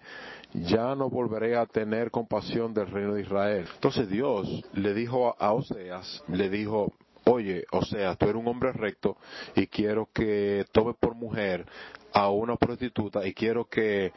ya 0.52 0.94
no 0.94 1.10
volveré 1.10 1.56
a 1.56 1.66
tener 1.66 2.10
compasión 2.10 2.72
del 2.72 2.86
reino 2.86 3.14
de 3.14 3.22
Israel. 3.22 3.66
Entonces 3.74 4.08
Dios 4.08 4.64
le 4.72 4.94
dijo 4.94 5.34
a 5.38 5.52
Oseas, 5.52 6.22
le 6.28 6.48
dijo, 6.48 6.92
oye, 7.28 7.64
o 7.72 7.84
sea, 7.84 8.16
tú 8.16 8.26
eres 8.26 8.36
un 8.36 8.48
hombre 8.48 8.72
recto 8.72 9.16
y 9.54 9.66
quiero 9.66 10.08
que 10.12 10.64
tome 10.72 10.94
por 10.94 11.14
mujer 11.14 11.66
a 12.12 12.30
una 12.30 12.56
prostituta 12.56 13.26
y 13.26 13.34
quiero 13.34 13.66
que, 13.66 14.12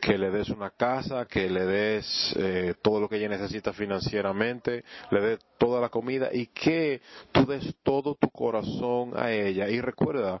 que 0.00 0.18
le 0.18 0.30
des 0.30 0.48
una 0.48 0.70
casa, 0.70 1.26
que 1.26 1.48
le 1.48 1.64
des 1.64 2.34
eh, 2.38 2.74
todo 2.82 3.00
lo 3.00 3.08
que 3.08 3.16
ella 3.16 3.28
necesita 3.28 3.72
financieramente, 3.72 4.84
le 5.10 5.20
des 5.20 5.38
toda 5.58 5.80
la 5.80 5.88
comida 5.90 6.30
y 6.32 6.46
que 6.46 7.00
tú 7.32 7.46
des 7.46 7.74
todo 7.82 8.14
tu 8.14 8.30
corazón 8.30 9.12
a 9.16 9.30
ella. 9.32 9.68
Y 9.68 9.80
recuerda 9.80 10.40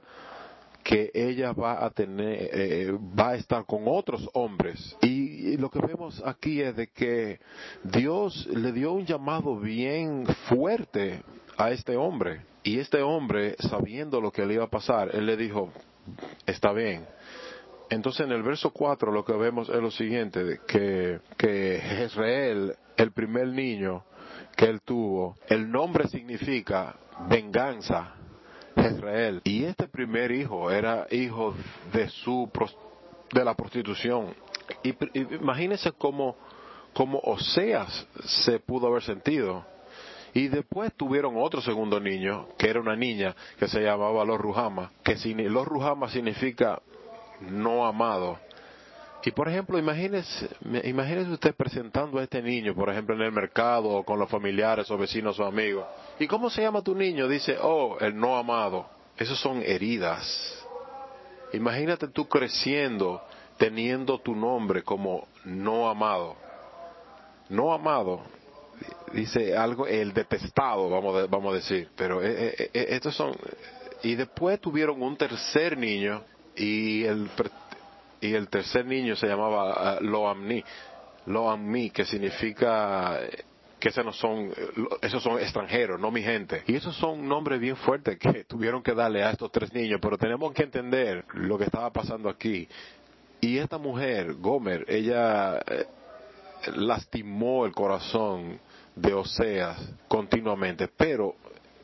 que 0.82 1.10
ella 1.14 1.52
va 1.52 1.82
a 1.82 1.90
tener, 1.90 2.50
eh, 2.52 2.92
va 3.18 3.30
a 3.30 3.34
estar 3.36 3.64
con 3.64 3.84
otros 3.86 4.28
hombres. 4.34 4.96
Y, 5.00 5.52
y 5.52 5.56
lo 5.56 5.70
que 5.70 5.78
vemos 5.80 6.22
aquí 6.26 6.60
es 6.60 6.76
de 6.76 6.88
que 6.88 7.40
Dios 7.82 8.46
le 8.46 8.72
dio 8.72 8.92
un 8.92 9.06
llamado 9.06 9.58
bien 9.58 10.26
fuerte 10.48 11.22
a 11.56 11.70
este 11.70 11.96
hombre. 11.96 12.42
Y 12.62 12.78
este 12.78 13.02
hombre, 13.02 13.56
sabiendo 13.58 14.20
lo 14.20 14.30
que 14.30 14.46
le 14.46 14.54
iba 14.54 14.64
a 14.64 14.70
pasar, 14.70 15.14
él 15.14 15.26
le 15.26 15.36
dijo, 15.36 15.70
está 16.46 16.72
bien. 16.72 17.06
Entonces 17.90 18.26
en 18.26 18.32
el 18.32 18.42
verso 18.42 18.70
4 18.70 19.12
lo 19.12 19.24
que 19.24 19.34
vemos 19.34 19.68
es 19.68 19.80
lo 19.80 19.90
siguiente, 19.90 20.60
que, 20.66 21.20
que 21.36 21.80
Jezreel, 21.82 22.74
el 22.96 23.12
primer 23.12 23.48
niño 23.48 24.04
que 24.56 24.66
él 24.66 24.80
tuvo, 24.82 25.36
el 25.48 25.70
nombre 25.70 26.08
significa 26.08 26.96
venganza. 27.28 28.14
Y 29.44 29.64
este 29.64 29.86
primer 29.88 30.32
hijo 30.32 30.70
era 30.70 31.06
hijo 31.10 31.54
de 31.92 32.08
su 32.08 32.50
de 33.32 33.44
la 33.44 33.54
prostitución. 33.54 34.34
Y 34.82 34.94
imagínense 35.34 35.92
cómo, 35.92 36.36
cómo 36.92 37.20
Oseas 37.22 38.06
se 38.24 38.58
pudo 38.58 38.88
haber 38.88 39.02
sentido 39.02 39.64
y 40.34 40.48
después 40.48 40.92
tuvieron 40.94 41.34
otro 41.36 41.60
segundo 41.60 42.00
niño, 42.00 42.48
que 42.58 42.68
era 42.68 42.80
una 42.80 42.96
niña, 42.96 43.36
que 43.56 43.68
se 43.68 43.80
llamaba 43.80 44.24
Los 44.24 44.40
Rujama, 44.40 44.90
que 45.04 45.14
Los 45.48 45.64
Rujama 45.64 46.10
significa 46.10 46.82
no 47.40 47.86
amado. 47.86 48.40
Y 49.24 49.30
por 49.30 49.48
ejemplo, 49.48 49.78
imagínese, 49.78 50.50
imagínese 50.82 51.30
usted 51.30 51.54
presentando 51.54 52.18
a 52.18 52.24
este 52.24 52.42
niño, 52.42 52.74
por 52.74 52.90
ejemplo, 52.90 53.14
en 53.14 53.22
el 53.22 53.30
mercado, 53.30 53.88
o 53.88 54.04
con 54.04 54.18
los 54.18 54.28
familiares, 54.28 54.90
o 54.90 54.98
vecinos, 54.98 55.38
o 55.38 55.46
amigos. 55.46 55.86
¿Y 56.18 56.26
cómo 56.26 56.50
se 56.50 56.62
llama 56.62 56.82
tu 56.82 56.96
niño? 56.96 57.28
Dice, 57.28 57.56
oh, 57.62 57.96
el 58.00 58.16
no 58.18 58.36
amado. 58.36 58.86
Esas 59.16 59.38
son 59.38 59.62
heridas. 59.62 60.66
Imagínate 61.52 62.08
tú 62.08 62.26
creciendo 62.26 63.22
teniendo 63.56 64.18
tu 64.18 64.34
nombre 64.34 64.82
como 64.82 65.28
no 65.44 65.88
amado. 65.88 66.34
No 67.48 67.72
amado 67.72 68.20
dice 69.12 69.56
algo, 69.56 69.86
el 69.86 70.12
detestado, 70.12 70.88
vamos, 70.90 71.16
a, 71.16 71.26
vamos 71.26 71.52
a 71.52 71.56
decir, 71.56 71.88
pero 71.96 72.22
eh, 72.22 72.54
eh, 72.58 72.70
eh, 72.72 72.86
estos 72.90 73.14
son, 73.14 73.34
y 74.02 74.14
después 74.14 74.60
tuvieron 74.60 75.00
un 75.02 75.16
tercer 75.16 75.78
niño 75.78 76.22
y 76.56 77.04
el, 77.04 77.30
y 78.20 78.34
el 78.34 78.48
tercer 78.48 78.86
niño 78.86 79.16
se 79.16 79.26
llamaba 79.26 79.98
uh, 79.98 80.04
Loamni, 80.04 80.62
Loamni, 81.26 81.90
que 81.90 82.04
significa 82.04 83.18
que 83.78 83.88
esos 83.90 84.04
no 84.04 84.12
son, 84.12 84.50
esos 85.02 85.22
son 85.22 85.38
extranjeros, 85.38 86.00
no 86.00 86.10
mi 86.10 86.22
gente. 86.22 86.62
Y 86.66 86.76
esos 86.76 86.96
son 86.96 87.28
nombres 87.28 87.60
bien 87.60 87.76
fuertes 87.76 88.18
que 88.18 88.44
tuvieron 88.48 88.82
que 88.82 88.94
darle 88.94 89.22
a 89.22 89.30
estos 89.30 89.52
tres 89.52 89.72
niños, 89.72 90.00
pero 90.00 90.16
tenemos 90.16 90.52
que 90.52 90.62
entender 90.62 91.24
lo 91.34 91.58
que 91.58 91.64
estaba 91.64 91.90
pasando 91.92 92.28
aquí. 92.28 92.68
Y 93.40 93.58
esta 93.58 93.76
mujer, 93.76 94.34
Gomer, 94.34 94.86
ella 94.88 95.62
lastimó 96.76 97.66
el 97.66 97.72
corazón 97.72 98.60
de 98.94 99.14
Oseas 99.14 99.78
continuamente. 100.08 100.88
Pero 100.88 101.34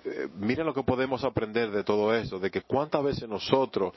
eh, 0.05 0.29
miren 0.39 0.67
lo 0.67 0.75
que 0.75 0.83
podemos 0.83 1.25
aprender 1.25 1.71
de 1.71 1.85
todo 1.85 2.15
eso, 2.15 2.39
de 2.39 2.51
que 2.51 2.63
cuántas 2.63 3.03
veces 3.03 3.29
nosotros 3.29 3.93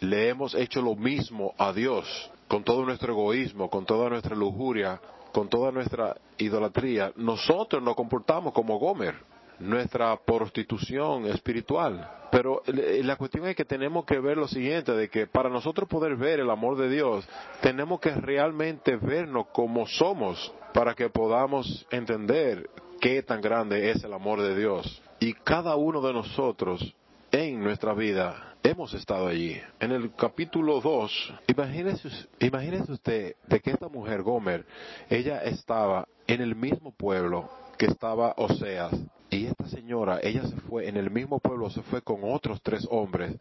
le 0.00 0.28
hemos 0.28 0.54
hecho 0.54 0.82
lo 0.82 0.94
mismo 0.94 1.54
a 1.58 1.72
Dios, 1.72 2.06
con 2.48 2.64
todo 2.64 2.84
nuestro 2.84 3.12
egoísmo, 3.12 3.70
con 3.70 3.84
toda 3.84 4.08
nuestra 4.08 4.36
lujuria, 4.36 5.00
con 5.32 5.48
toda 5.48 5.70
nuestra 5.72 6.16
idolatría, 6.38 7.12
nosotros 7.16 7.82
nos 7.82 7.94
comportamos 7.94 8.52
como 8.52 8.78
Gomer, 8.78 9.16
nuestra 9.58 10.16
prostitución 10.16 11.26
espiritual. 11.26 12.10
Pero 12.30 12.62
la 12.66 13.16
cuestión 13.16 13.46
es 13.46 13.56
que 13.56 13.64
tenemos 13.64 14.04
que 14.04 14.18
ver 14.18 14.36
lo 14.36 14.48
siguiente, 14.48 14.92
de 14.92 15.08
que 15.08 15.26
para 15.26 15.48
nosotros 15.48 15.88
poder 15.88 16.16
ver 16.16 16.40
el 16.40 16.50
amor 16.50 16.76
de 16.76 16.90
Dios, 16.90 17.26
tenemos 17.60 18.00
que 18.00 18.10
realmente 18.10 18.96
vernos 18.96 19.46
como 19.52 19.86
somos 19.86 20.52
para 20.74 20.94
que 20.94 21.08
podamos 21.08 21.86
entender 21.90 22.68
qué 23.00 23.22
tan 23.22 23.40
grande 23.40 23.90
es 23.90 24.02
el 24.04 24.12
amor 24.12 24.42
de 24.42 24.56
Dios. 24.56 25.02
Y 25.20 25.32
cada 25.32 25.76
uno 25.76 26.00
de 26.02 26.12
nosotros 26.12 26.94
en 27.30 27.60
nuestra 27.60 27.94
vida 27.94 28.54
hemos 28.62 28.92
estado 28.94 29.28
allí. 29.28 29.58
En 29.80 29.92
el 29.92 30.12
capítulo 30.14 30.80
2, 30.80 31.34
imagínese, 31.46 32.08
imagínese 32.40 32.92
usted 32.92 33.36
de 33.46 33.60
que 33.60 33.70
esta 33.70 33.88
mujer 33.88 34.22
Gomer, 34.22 34.66
ella 35.08 35.42
estaba 35.42 36.06
en 36.26 36.40
el 36.40 36.56
mismo 36.56 36.92
pueblo 36.92 37.48
que 37.78 37.86
estaba 37.86 38.34
Oseas. 38.36 38.92
Y 39.36 39.46
esta 39.46 39.66
señora, 39.68 40.18
ella 40.22 40.46
se 40.46 40.56
fue, 40.62 40.88
en 40.88 40.96
el 40.96 41.10
mismo 41.10 41.38
pueblo 41.40 41.68
se 41.68 41.82
fue 41.82 42.00
con 42.00 42.20
otros 42.22 42.58
tres 42.62 42.86
hombres 42.90 43.36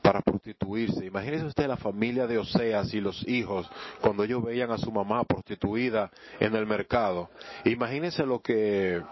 para 0.00 0.22
prostituirse. 0.22 1.04
Imagínese 1.04 1.44
usted 1.44 1.66
la 1.66 1.76
familia 1.76 2.26
de 2.26 2.38
Oseas 2.38 2.94
y 2.94 3.00
los 3.02 3.26
hijos 3.28 3.68
cuando 4.00 4.24
ellos 4.24 4.42
veían 4.42 4.70
a 4.70 4.78
su 4.78 4.90
mamá 4.90 5.24
prostituida 5.24 6.10
en 6.40 6.54
el 6.56 6.64
mercado. 6.64 7.28
Imagínese 7.66 8.24
lo 8.24 8.40
que, 8.40 9.02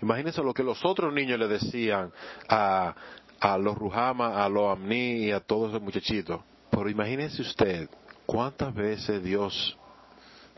imagínese 0.00 0.40
lo 0.40 0.54
que 0.54 0.62
los 0.62 0.84
otros 0.84 1.12
niños 1.12 1.38
le 1.38 1.48
decían 1.48 2.12
a, 2.48 2.94
a 3.40 3.58
los 3.58 3.76
Rujama, 3.76 4.44
a 4.44 4.48
los 4.48 4.70
Amni 4.70 5.24
y 5.24 5.30
a 5.32 5.40
todos 5.40 5.70
esos 5.70 5.82
muchachitos. 5.82 6.40
Pero 6.70 6.88
imagínese 6.88 7.42
usted 7.42 7.90
cuántas 8.24 8.72
veces 8.72 9.20
Dios 9.24 9.76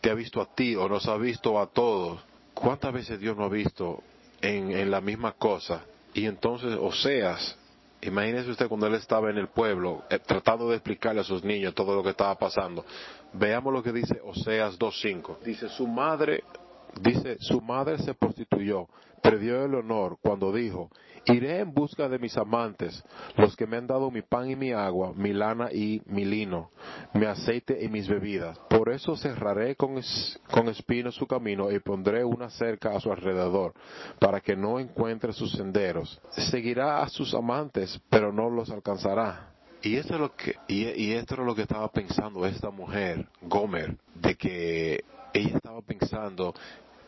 te 0.02 0.10
ha 0.10 0.14
visto 0.14 0.42
a 0.42 0.54
ti 0.54 0.76
o 0.76 0.86
nos 0.86 1.08
ha 1.08 1.16
visto 1.16 1.58
a 1.58 1.66
todos 1.66 2.22
¿Cuántas 2.54 2.92
veces 2.92 3.18
Dios 3.18 3.36
no 3.36 3.44
ha 3.44 3.48
visto 3.48 4.02
en, 4.42 4.90
la 4.90 5.00
misma 5.00 5.32
cosa? 5.32 5.84
Y 6.12 6.26
entonces 6.26 6.76
Oseas, 6.78 7.56
imagínese 8.02 8.50
usted 8.50 8.68
cuando 8.68 8.86
él 8.86 8.94
estaba 8.94 9.30
en 9.30 9.38
el 9.38 9.48
pueblo, 9.48 10.02
eh, 10.10 10.18
tratando 10.18 10.68
de 10.68 10.76
explicarle 10.76 11.22
a 11.22 11.24
sus 11.24 11.42
niños 11.42 11.74
todo 11.74 11.94
lo 11.94 12.02
que 12.02 12.10
estaba 12.10 12.34
pasando. 12.36 12.84
Veamos 13.32 13.72
lo 13.72 13.82
que 13.82 13.92
dice 13.92 14.20
Oseas 14.24 14.78
2.5. 14.78 15.38
Dice, 15.44 15.68
su 15.70 15.86
madre, 15.86 16.44
dice, 17.00 17.36
su 17.40 17.60
madre 17.60 17.98
se 17.98 18.14
prostituyó, 18.14 18.88
perdió 19.22 19.64
el 19.64 19.74
honor 19.74 20.18
cuando 20.20 20.52
dijo, 20.52 20.90
Iré 21.26 21.60
en 21.60 21.72
busca 21.72 22.08
de 22.08 22.18
mis 22.18 22.36
amantes, 22.36 23.04
los 23.36 23.54
que 23.54 23.66
me 23.66 23.76
han 23.76 23.86
dado 23.86 24.10
mi 24.10 24.22
pan 24.22 24.50
y 24.50 24.56
mi 24.56 24.72
agua, 24.72 25.12
mi 25.14 25.32
lana 25.32 25.68
y 25.72 26.02
mi 26.06 26.24
lino, 26.24 26.70
mi 27.14 27.26
aceite 27.26 27.78
y 27.80 27.88
mis 27.88 28.08
bebidas. 28.08 28.58
Por 28.68 28.90
eso 28.90 29.16
cerraré 29.16 29.76
con, 29.76 30.00
con 30.50 30.68
espinos 30.68 31.14
su 31.14 31.28
camino 31.28 31.70
y 31.70 31.78
pondré 31.78 32.24
una 32.24 32.50
cerca 32.50 32.96
a 32.96 33.00
su 33.00 33.12
alrededor, 33.12 33.72
para 34.18 34.40
que 34.40 34.56
no 34.56 34.80
encuentre 34.80 35.32
sus 35.32 35.52
senderos. 35.52 36.20
Seguirá 36.50 37.02
a 37.02 37.08
sus 37.08 37.34
amantes, 37.34 38.00
pero 38.10 38.32
no 38.32 38.50
los 38.50 38.70
alcanzará. 38.70 39.52
Y 39.80 39.96
esto 39.96 40.14
es 40.14 40.20
lo 40.20 40.34
que 40.34 40.56
y, 40.66 40.88
y 40.88 41.12
esto 41.12 41.34
es 41.34 41.40
lo 41.40 41.54
que 41.54 41.62
estaba 41.62 41.88
pensando 41.90 42.44
esta 42.46 42.70
mujer, 42.70 43.28
Gomer, 43.42 43.96
de 44.14 44.34
que 44.34 45.04
ella 45.32 45.56
estaba 45.56 45.80
pensando, 45.82 46.54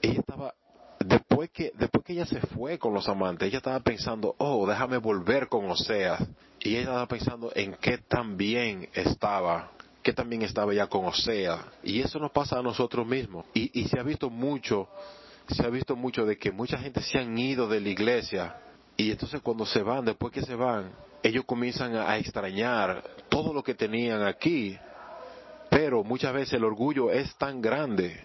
ella 0.03 0.21
estaba 0.21 0.55
después 0.99 1.51
que 1.51 1.73
después 1.77 2.05
que 2.05 2.13
ella 2.15 2.27
se 2.27 2.41
fue 2.41 2.79
con 2.79 2.95
los 2.95 3.09
amantes, 3.09 3.49
ella 3.49 3.59
estaba 3.59 3.81
pensando, 3.81 4.35
"Oh, 4.39 4.67
déjame 4.67 4.99
volver 4.99 5.49
con 5.49 5.71
Oseas." 5.71 6.23
Y 6.61 6.71
ella 6.71 6.81
estaba 6.81 7.07
pensando 7.07 7.53
en 7.55 7.75
qué 7.75 7.99
tan 7.99 8.37
bien 8.37 8.89
estaba 8.95 9.71
que 10.03 10.13
también 10.13 10.43
estaba 10.43 10.75
ya 10.75 10.87
con 10.87 11.07
Oseas. 11.07 11.61
Y 11.83 12.01
eso 12.01 12.19
nos 12.19 12.31
pasa 12.31 12.59
a 12.59 12.63
nosotros 12.63 13.07
mismos. 13.07 13.47
Y, 13.55 13.81
y 13.81 13.89
se 13.89 13.99
ha 13.99 14.03
visto 14.03 14.29
mucho, 14.29 14.89
se 15.49 15.65
ha 15.65 15.71
visto 15.71 15.97
mucho 15.97 16.27
de 16.27 16.37
que 16.37 16.53
mucha 16.53 16.79
gente 16.79 17.03
se 17.03 17.19
han 17.19 17.37
ido 17.39 17.69
de 17.69 17.81
la 17.81 17.89
iglesia 17.89 18.57
y 18.97 19.11
entonces 19.11 19.41
cuando 19.41 19.67
se 19.67 19.83
van, 19.83 20.05
después 20.05 20.33
que 20.33 20.43
se 20.43 20.55
van, 20.55 20.93
ellos 21.23 21.45
comienzan 21.45 21.97
a 21.97 22.17
extrañar 22.17 23.03
todo 23.29 23.53
lo 23.53 23.63
que 23.63 23.75
tenían 23.75 24.23
aquí, 24.23 24.79
pero 25.75 26.05
muchas 26.05 26.33
veces 26.33 26.53
el 26.53 26.63
orgullo 26.63 27.11
es 27.11 27.35
tan 27.35 27.61
grande 27.61 28.17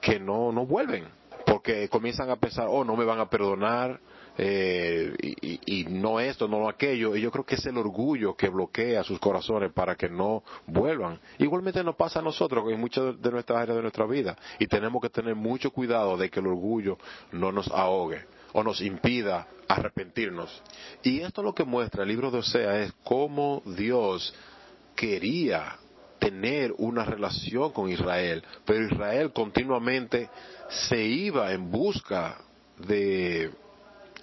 que 0.00 0.18
no, 0.18 0.50
no 0.50 0.64
vuelven, 0.64 1.04
porque 1.44 1.90
comienzan 1.90 2.30
a 2.30 2.36
pensar, 2.36 2.68
oh, 2.70 2.82
no 2.84 2.96
me 2.96 3.04
van 3.04 3.20
a 3.20 3.28
perdonar, 3.28 4.00
eh, 4.38 5.14
y, 5.20 5.60
y, 5.66 5.84
no 5.84 6.20
esto, 6.20 6.48
no 6.48 6.66
aquello, 6.66 7.14
y 7.16 7.20
yo 7.20 7.30
creo 7.30 7.44
que 7.44 7.56
es 7.56 7.66
el 7.66 7.76
orgullo 7.76 8.34
que 8.34 8.48
bloquea 8.48 9.04
sus 9.04 9.18
corazones 9.18 9.72
para 9.72 9.94
que 9.94 10.08
no 10.08 10.42
vuelvan. 10.66 11.20
Igualmente 11.36 11.84
nos 11.84 11.96
pasa 11.96 12.20
a 12.20 12.22
nosotros 12.22 12.64
en 12.72 12.80
muchas 12.80 13.20
de 13.20 13.30
nuestras 13.30 13.58
áreas 13.58 13.76
de 13.76 13.82
nuestra 13.82 14.06
vida, 14.06 14.34
y 14.58 14.66
tenemos 14.66 15.02
que 15.02 15.10
tener 15.10 15.34
mucho 15.34 15.70
cuidado 15.70 16.16
de 16.16 16.30
que 16.30 16.40
el 16.40 16.46
orgullo 16.46 16.96
no 17.30 17.52
nos 17.52 17.68
ahogue 17.68 18.24
o 18.54 18.64
nos 18.64 18.80
impida 18.80 19.48
arrepentirnos. 19.68 20.62
Y 21.02 21.20
esto 21.20 21.42
lo 21.42 21.54
que 21.54 21.64
muestra 21.64 22.04
el 22.04 22.08
libro 22.08 22.30
de 22.30 22.38
Osea 22.38 22.80
es 22.80 22.94
cómo 23.04 23.60
Dios 23.66 24.34
quería 24.96 25.76
tener 26.24 26.72
una 26.78 27.04
relación 27.04 27.70
con 27.72 27.90
Israel, 27.90 28.42
pero 28.64 28.86
Israel 28.86 29.30
continuamente 29.32 30.30
se 30.68 31.02
iba 31.02 31.52
en 31.52 31.70
busca 31.70 32.38
de 32.78 33.50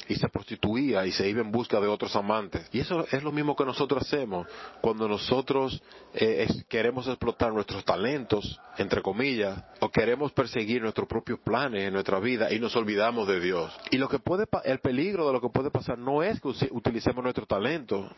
y 0.07 0.15
se 0.15 0.27
prostituía 0.27 1.05
y 1.05 1.11
se 1.11 1.29
iba 1.29 1.41
en 1.41 1.51
busca 1.51 1.79
de 1.79 1.87
otros 1.87 2.15
amantes. 2.15 2.67
Y 2.73 2.79
eso 2.79 3.05
es 3.11 3.23
lo 3.23 3.31
mismo 3.31 3.55
que 3.55 3.63
nosotros 3.63 4.01
hacemos 4.01 4.47
cuando 4.81 5.07
nosotros 5.07 5.81
eh, 6.13 6.47
queremos 6.67 7.07
explotar 7.07 7.53
nuestros 7.53 7.85
talentos, 7.85 8.59
entre 8.77 9.01
comillas, 9.01 9.63
o 9.79 9.89
queremos 9.89 10.31
perseguir 10.33 10.81
nuestros 10.81 11.07
propios 11.07 11.39
planes 11.39 11.83
en 11.83 11.93
nuestra 11.93 12.19
vida 12.19 12.51
y 12.51 12.59
nos 12.59 12.75
olvidamos 12.75 13.27
de 13.27 13.39
Dios. 13.39 13.71
Y 13.91 13.97
lo 13.97 14.09
que 14.09 14.19
puede, 14.19 14.47
el 14.65 14.79
peligro 14.79 15.27
de 15.27 15.33
lo 15.33 15.39
que 15.39 15.49
puede 15.49 15.69
pasar 15.69 15.97
no 15.97 16.23
es 16.23 16.41
que 16.41 16.49
utilicemos 16.71 17.23
nuestro 17.23 17.45
talento 17.45 18.09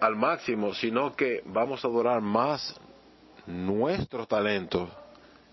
al 0.00 0.14
máximo, 0.14 0.74
sino 0.74 1.16
que 1.16 1.42
vamos 1.46 1.84
a 1.84 1.88
adorar 1.88 2.20
más 2.20 2.78
nuestro 3.46 4.26
talento 4.26 4.90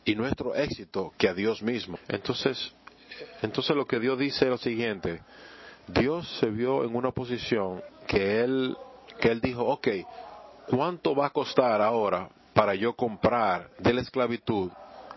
y 0.05 0.15
nuestro 0.15 0.55
éxito 0.55 1.13
que 1.17 1.29
a 1.29 1.33
Dios 1.33 1.61
mismo. 1.61 1.97
Entonces, 2.07 2.73
entonces 3.41 3.75
lo 3.75 3.85
que 3.85 3.99
Dios 3.99 4.17
dice 4.17 4.45
es 4.45 4.51
lo 4.51 4.57
siguiente, 4.57 5.21
Dios 5.87 6.27
se 6.39 6.47
vio 6.47 6.83
en 6.83 6.95
una 6.95 7.11
posición 7.11 7.81
que 8.07 8.41
él, 8.41 8.75
que 9.19 9.29
él 9.29 9.41
dijo, 9.41 9.65
ok, 9.65 9.87
¿cuánto 10.67 11.15
va 11.15 11.27
a 11.27 11.29
costar 11.31 11.81
ahora 11.81 12.29
para 12.53 12.75
yo 12.75 12.95
comprar 12.95 13.69
de 13.79 13.93
la 13.93 14.01
esclavitud 14.01 14.71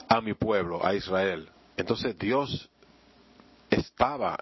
a 0.09 0.21
mi 0.21 0.35
pueblo, 0.35 0.85
a 0.85 0.95
Israel? 0.95 1.49
Entonces 1.77 2.19
Dios 2.19 2.69
estaba 3.71 4.39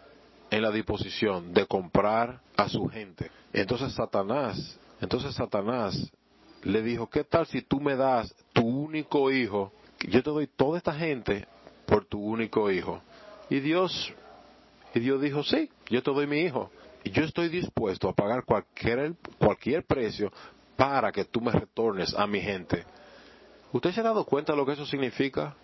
en 0.51 0.63
la 0.63 0.71
disposición 0.71 1.53
de 1.53 1.67
comprar 1.67 2.41
a 2.57 2.69
su 2.69 2.87
gente. 2.87 3.31
Entonces 3.53 3.93
Satanás, 3.95 4.79
entonces 5.01 5.35
Satanás 5.35 6.13
le 6.65 6.83
dijo, 6.83 7.09
¿qué 7.09 7.25
tal 7.25 7.47
si 7.47 7.63
tú 7.63 7.81
me 7.81 7.97
das 7.97 8.35
tu 8.53 8.63
único 8.67 9.31
hijo? 9.31 9.73
Yo 10.09 10.23
te 10.23 10.31
doy 10.31 10.47
toda 10.47 10.79
esta 10.79 10.95
gente 10.95 11.47
por 11.87 12.05
tu 12.05 12.21
único 12.21 12.71
hijo. 12.71 13.01
Y 13.51 13.61
Dios 13.61 14.15
y 14.95 15.01
Dios 15.01 15.21
dijo, 15.21 15.43
sí, 15.43 15.69
yo 15.89 16.03
te 16.03 16.13
doy 16.13 16.27
mi 16.27 16.41
hijo. 16.41 16.71
Y 17.03 17.11
yo 17.11 17.25
estoy 17.25 17.49
dispuesto 17.49 18.09
a 18.09 18.15
pagar 18.15 18.45
cualquier, 18.45 19.15
cualquier 19.39 19.85
precio 19.85 20.33
para 20.77 21.11
que 21.11 21.25
tú 21.25 21.41
me 21.41 21.51
retornes 21.51 22.15
a 22.15 22.27
mi 22.27 22.41
gente. 22.41 22.85
¿Usted 23.73 23.91
se 23.91 24.01
ha 24.01 24.05
dado 24.05 24.25
cuenta 24.25 24.53
de 24.53 24.59
lo 24.59 24.65
que 24.65 24.73
eso 24.73 24.87
significa? 24.87 25.57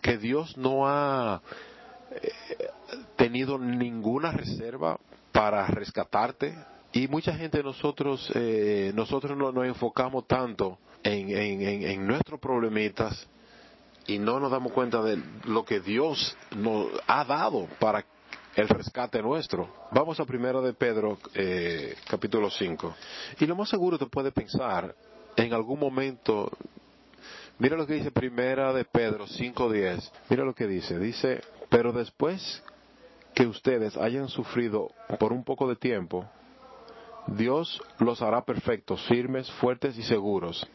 Que 0.00 0.16
Dios 0.16 0.56
no 0.56 0.88
ha 0.88 1.42
eh, 2.10 2.32
tenido 3.16 3.58
ninguna 3.58 4.32
reserva 4.32 4.98
para 5.32 5.66
rescatarte. 5.66 6.56
Y 6.96 7.08
mucha 7.08 7.34
gente 7.34 7.62
nosotros, 7.62 8.32
eh, 8.34 8.90
nosotros 8.94 9.36
no, 9.36 9.52
nos 9.52 9.66
enfocamos 9.66 10.26
tanto 10.26 10.78
en, 11.02 11.28
en, 11.28 11.82
en 11.82 12.06
nuestros 12.06 12.40
problemitas 12.40 13.28
y 14.06 14.18
no 14.18 14.40
nos 14.40 14.50
damos 14.50 14.72
cuenta 14.72 15.02
de 15.02 15.22
lo 15.44 15.62
que 15.62 15.80
Dios 15.80 16.34
nos 16.56 16.86
ha 17.06 17.22
dado 17.26 17.66
para 17.78 18.02
el 18.54 18.66
rescate 18.66 19.20
nuestro. 19.20 19.68
Vamos 19.90 20.18
a 20.20 20.24
primero 20.24 20.62
de 20.62 20.72
Pedro, 20.72 21.18
eh, 21.34 21.96
capítulo 22.08 22.48
5. 22.48 22.94
Y 23.40 23.44
lo 23.44 23.56
más 23.56 23.68
seguro 23.68 23.98
te 23.98 24.06
puede 24.06 24.32
pensar, 24.32 24.94
en 25.36 25.52
algún 25.52 25.78
momento, 25.78 26.50
mira 27.58 27.76
lo 27.76 27.86
que 27.86 27.92
dice 27.92 28.10
primera 28.10 28.72
de 28.72 28.86
Pedro 28.86 29.26
5.10. 29.26 30.12
Mira 30.30 30.46
lo 30.46 30.54
que 30.54 30.66
dice. 30.66 30.98
Dice, 30.98 31.42
pero 31.68 31.92
después 31.92 32.64
que 33.34 33.46
ustedes 33.46 33.98
hayan 33.98 34.30
sufrido 34.30 34.92
por 35.18 35.34
un 35.34 35.44
poco 35.44 35.68
de 35.68 35.76
tiempo, 35.76 36.26
Dios 37.26 37.82
los 37.98 38.22
hará 38.22 38.44
perfectos, 38.44 39.02
firmes, 39.06 39.50
fuertes 39.52 39.98
y 39.98 40.02
seguros. 40.02 40.66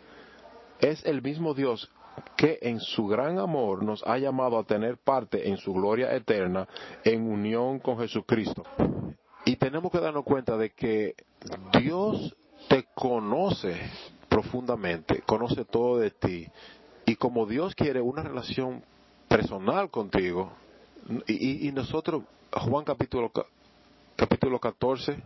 Es 0.80 1.06
el 1.06 1.22
mismo 1.22 1.54
Dios 1.54 1.90
que 2.36 2.60
en 2.62 2.80
su 2.80 3.08
gran 3.08 3.40
amor 3.40 3.84
nos 3.84 4.04
ha 4.06 4.18
llamado 4.18 4.58
a 4.58 4.64
tener 4.64 4.98
parte 4.98 5.50
en 5.50 5.58
su 5.58 5.74
gloria 5.74 6.14
eterna 6.14 6.68
en 7.04 7.30
unión 7.30 7.80
con 7.80 7.98
Jesucristo. 8.00 8.64
Y 9.46 9.56
tenemos 9.56 9.92
que 9.92 10.00
darnos 10.00 10.24
cuenta 10.24 10.58
de 10.58 10.72
que 10.72 11.16
Dios 11.80 12.36
te 12.68 12.86
conoce 12.94 13.76
profundamente, 14.30 15.22
conoce 15.22 15.66
todo 15.66 15.98
de 15.98 16.12
ti. 16.12 16.48
Y 17.06 17.16
como 17.16 17.46
Dios 17.46 17.76
quiere 17.76 18.02
una 18.02 18.24
relación 18.24 18.84
personal 19.28 19.90
contigo, 19.90 20.52
y, 21.28 21.68
y 21.68 21.72
nosotros, 21.72 22.24
Juan 22.52 22.86
capítulo, 22.86 23.32
capítulo 24.16 24.60
14, 24.60 25.18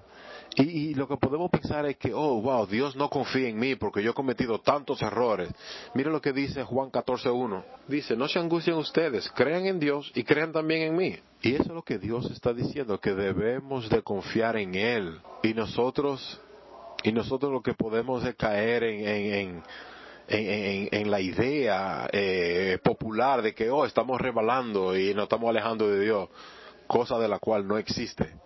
y, 0.57 0.93
lo 0.93 1.07
que 1.07 1.17
podemos 1.17 1.49
pensar 1.49 1.85
es 1.85 1.97
que, 1.97 2.13
oh, 2.13 2.41
wow, 2.41 2.65
Dios 2.65 2.95
no 2.95 3.09
confía 3.09 3.49
en 3.49 3.59
mí 3.59 3.75
porque 3.75 4.01
yo 4.01 4.11
he 4.11 4.13
cometido 4.13 4.59
tantos 4.59 5.01
errores. 5.01 5.49
Mira 5.93 6.09
lo 6.09 6.21
que 6.21 6.31
dice 6.31 6.63
Juan 6.63 6.91
14.1. 6.91 7.63
Dice, 7.87 8.15
no 8.15 8.27
se 8.29 8.39
angustien 8.39 8.77
ustedes, 8.77 9.29
crean 9.31 9.65
en 9.65 9.79
Dios 9.79 10.11
y 10.15 10.23
crean 10.23 10.53
también 10.53 10.83
en 10.83 10.95
mí. 10.95 11.17
Y 11.41 11.55
eso 11.55 11.63
es 11.63 11.69
lo 11.69 11.83
que 11.83 11.97
Dios 11.97 12.31
está 12.31 12.53
diciendo, 12.53 12.99
que 12.99 13.13
debemos 13.13 13.89
de 13.89 14.01
confiar 14.01 14.55
en 14.55 14.75
Él. 14.75 15.19
Y 15.43 15.53
nosotros, 15.53 16.39
y 17.03 17.11
nosotros 17.11 17.51
lo 17.51 17.61
que 17.61 17.73
podemos 17.73 18.23
es 18.23 18.35
caer 18.35 18.83
en, 18.83 19.61
en, 20.27 21.11
la 21.11 21.19
idea 21.19 22.07
eh, 22.13 22.79
popular 22.81 23.41
de 23.41 23.53
que, 23.53 23.69
oh, 23.69 23.85
estamos 23.85 24.21
rebalando 24.21 24.97
y 24.97 25.13
nos 25.13 25.23
estamos 25.23 25.49
alejando 25.49 25.89
de 25.89 25.99
Dios, 25.99 26.29
cosa 26.87 27.19
de 27.19 27.27
la 27.27 27.39
cual 27.39 27.67
no 27.67 27.77
existe. 27.77 28.44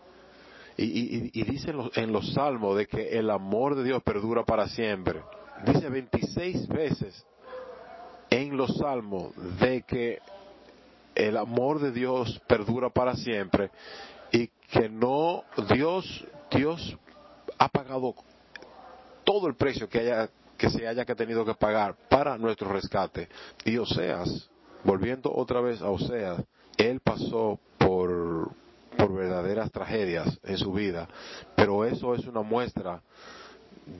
Y, 0.81 1.43
dice 1.43 1.71
en 1.95 2.13
los, 2.13 2.33
salmos 2.33 2.77
de 2.77 2.87
que 2.87 3.19
el 3.19 3.29
amor 3.29 3.75
de 3.75 3.83
Dios 3.83 4.01
perdura 4.01 4.45
para 4.45 4.69
siempre. 4.69 5.21
Dice 5.65 5.89
26 5.89 6.69
veces 6.69 7.25
en 8.29 8.55
los 8.55 8.77
salmos 8.77 9.33
de 9.59 9.81
que 9.81 10.19
el 11.15 11.35
amor 11.35 11.81
de 11.81 11.91
Dios 11.91 12.39
perdura 12.47 12.89
para 12.89 13.15
siempre 13.15 13.71
y 14.31 14.47
que 14.71 14.87
no 14.87 15.43
Dios 15.75 16.25
Dios 16.49 16.97
ha 17.57 17.67
pagado 17.67 18.15
todo 19.25 19.47
el 19.47 19.55
precio 19.55 19.89
que 19.89 19.99
haya 19.99 20.29
que 20.57 20.69
se 20.69 20.87
haya 20.87 21.03
que 21.03 21.15
tenido 21.15 21.43
que 21.43 21.55
pagar 21.55 21.95
para 22.09 22.37
nuestro 22.37 22.71
rescate. 22.71 23.27
Y 23.65 23.77
Oseas, 23.77 24.49
volviendo 24.85 25.33
otra 25.33 25.59
vez 25.59 25.81
a 25.81 25.89
Oseas, 25.89 26.41
él 26.77 27.01
pasó 27.01 27.59
por 27.77 28.09
por 28.97 29.13
verdaderas 29.13 29.71
tragedias 29.71 30.39
en 30.43 30.57
su 30.57 30.73
vida, 30.73 31.07
pero 31.55 31.85
eso 31.85 32.15
es 32.15 32.25
una 32.25 32.41
muestra 32.41 33.01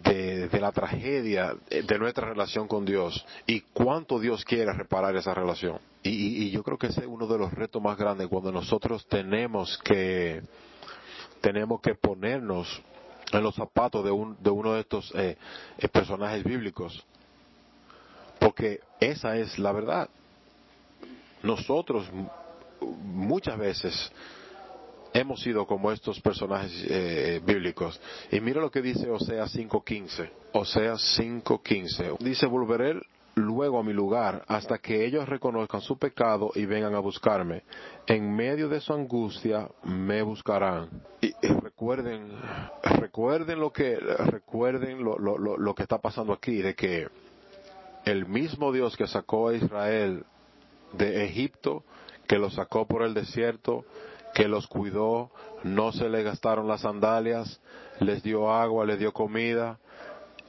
de, 0.03 0.59
la 0.59 0.71
tragedia 0.71 1.55
de 1.69 1.99
nuestra 1.99 2.27
relación 2.27 2.67
con 2.67 2.85
Dios 2.85 3.25
y 3.45 3.61
cuánto 3.61 4.19
Dios 4.19 4.43
quiere 4.45 4.71
reparar 4.73 5.15
esa 5.15 5.33
relación. 5.33 5.79
Y, 6.03 6.49
yo 6.51 6.63
creo 6.63 6.77
que 6.77 6.87
ese 6.87 7.01
es 7.01 7.07
uno 7.07 7.27
de 7.27 7.37
los 7.37 7.51
retos 7.53 7.81
más 7.81 7.97
grandes 7.97 8.27
cuando 8.27 8.51
nosotros 8.51 9.05
tenemos 9.07 9.77
que 9.83 10.41
tenemos 11.41 11.81
que 11.81 11.95
ponernos 11.95 12.81
en 13.31 13.43
los 13.43 13.55
zapatos 13.55 14.03
de, 14.03 14.11
uno 14.11 14.73
de 14.73 14.79
estos 14.81 15.11
eh, 15.15 15.37
eh, 15.77 15.87
personajes 15.87 16.43
bíblicos, 16.43 17.05
porque 18.39 18.79
esa 18.99 19.37
es 19.37 19.57
la 19.59 19.71
verdad. 19.71 20.09
Nosotros 21.43 22.09
muchas 22.81 23.57
veces 23.57 24.11
hemos 25.13 25.41
sido 25.41 25.65
como 25.65 25.91
estos 25.91 26.19
personajes 26.21 26.71
eh, 26.89 27.41
bíblicos. 27.43 27.99
Y 28.31 28.39
mira 28.39 28.61
lo 28.61 28.71
que 28.71 28.81
dice 28.81 29.09
Oseas 29.09 29.55
5.15. 29.55 30.29
Oseas 30.53 31.19
5.15. 31.19 32.17
Dice, 32.19 32.45
volveré 32.45 32.99
luego 33.35 33.79
a 33.79 33.83
mi 33.83 33.93
lugar 33.93 34.43
hasta 34.47 34.77
que 34.79 35.05
ellos 35.05 35.27
reconozcan 35.27 35.81
su 35.81 35.97
pecado 35.97 36.51
y 36.55 36.65
vengan 36.65 36.95
a 36.95 36.99
buscarme. 36.99 37.63
En 38.05 38.35
medio 38.35 38.69
de 38.69 38.81
su 38.81 38.93
angustia 38.93 39.69
me 39.83 40.21
buscarán. 40.21 40.89
Y, 41.21 41.31
recuerden, 41.61 42.31
recuerden 42.83 43.59
lo 43.59 43.71
que, 43.71 43.95
recuerden 43.95 45.03
lo, 45.03 45.17
lo, 45.17 45.37
lo 45.37 45.75
que 45.75 45.83
está 45.83 45.99
pasando 45.99 46.33
aquí, 46.33 46.61
de 46.61 46.75
que 46.75 47.07
el 48.05 48.25
mismo 48.25 48.71
Dios 48.71 48.95
que 48.97 49.07
sacó 49.07 49.49
a 49.49 49.55
Israel 49.55 50.25
de 50.93 51.25
Egipto, 51.25 51.83
que 52.27 52.37
lo 52.37 52.49
sacó 52.49 52.87
por 52.87 53.03
el 53.03 53.13
desierto, 53.13 53.85
que 54.33 54.47
los 54.47 54.67
cuidó, 54.67 55.31
no 55.63 55.91
se 55.91 56.09
le 56.09 56.23
gastaron 56.23 56.67
las 56.67 56.81
sandalias, 56.81 57.59
les 57.99 58.23
dio 58.23 58.51
agua, 58.51 58.85
les 58.85 58.99
dio 58.99 59.11
comida, 59.11 59.79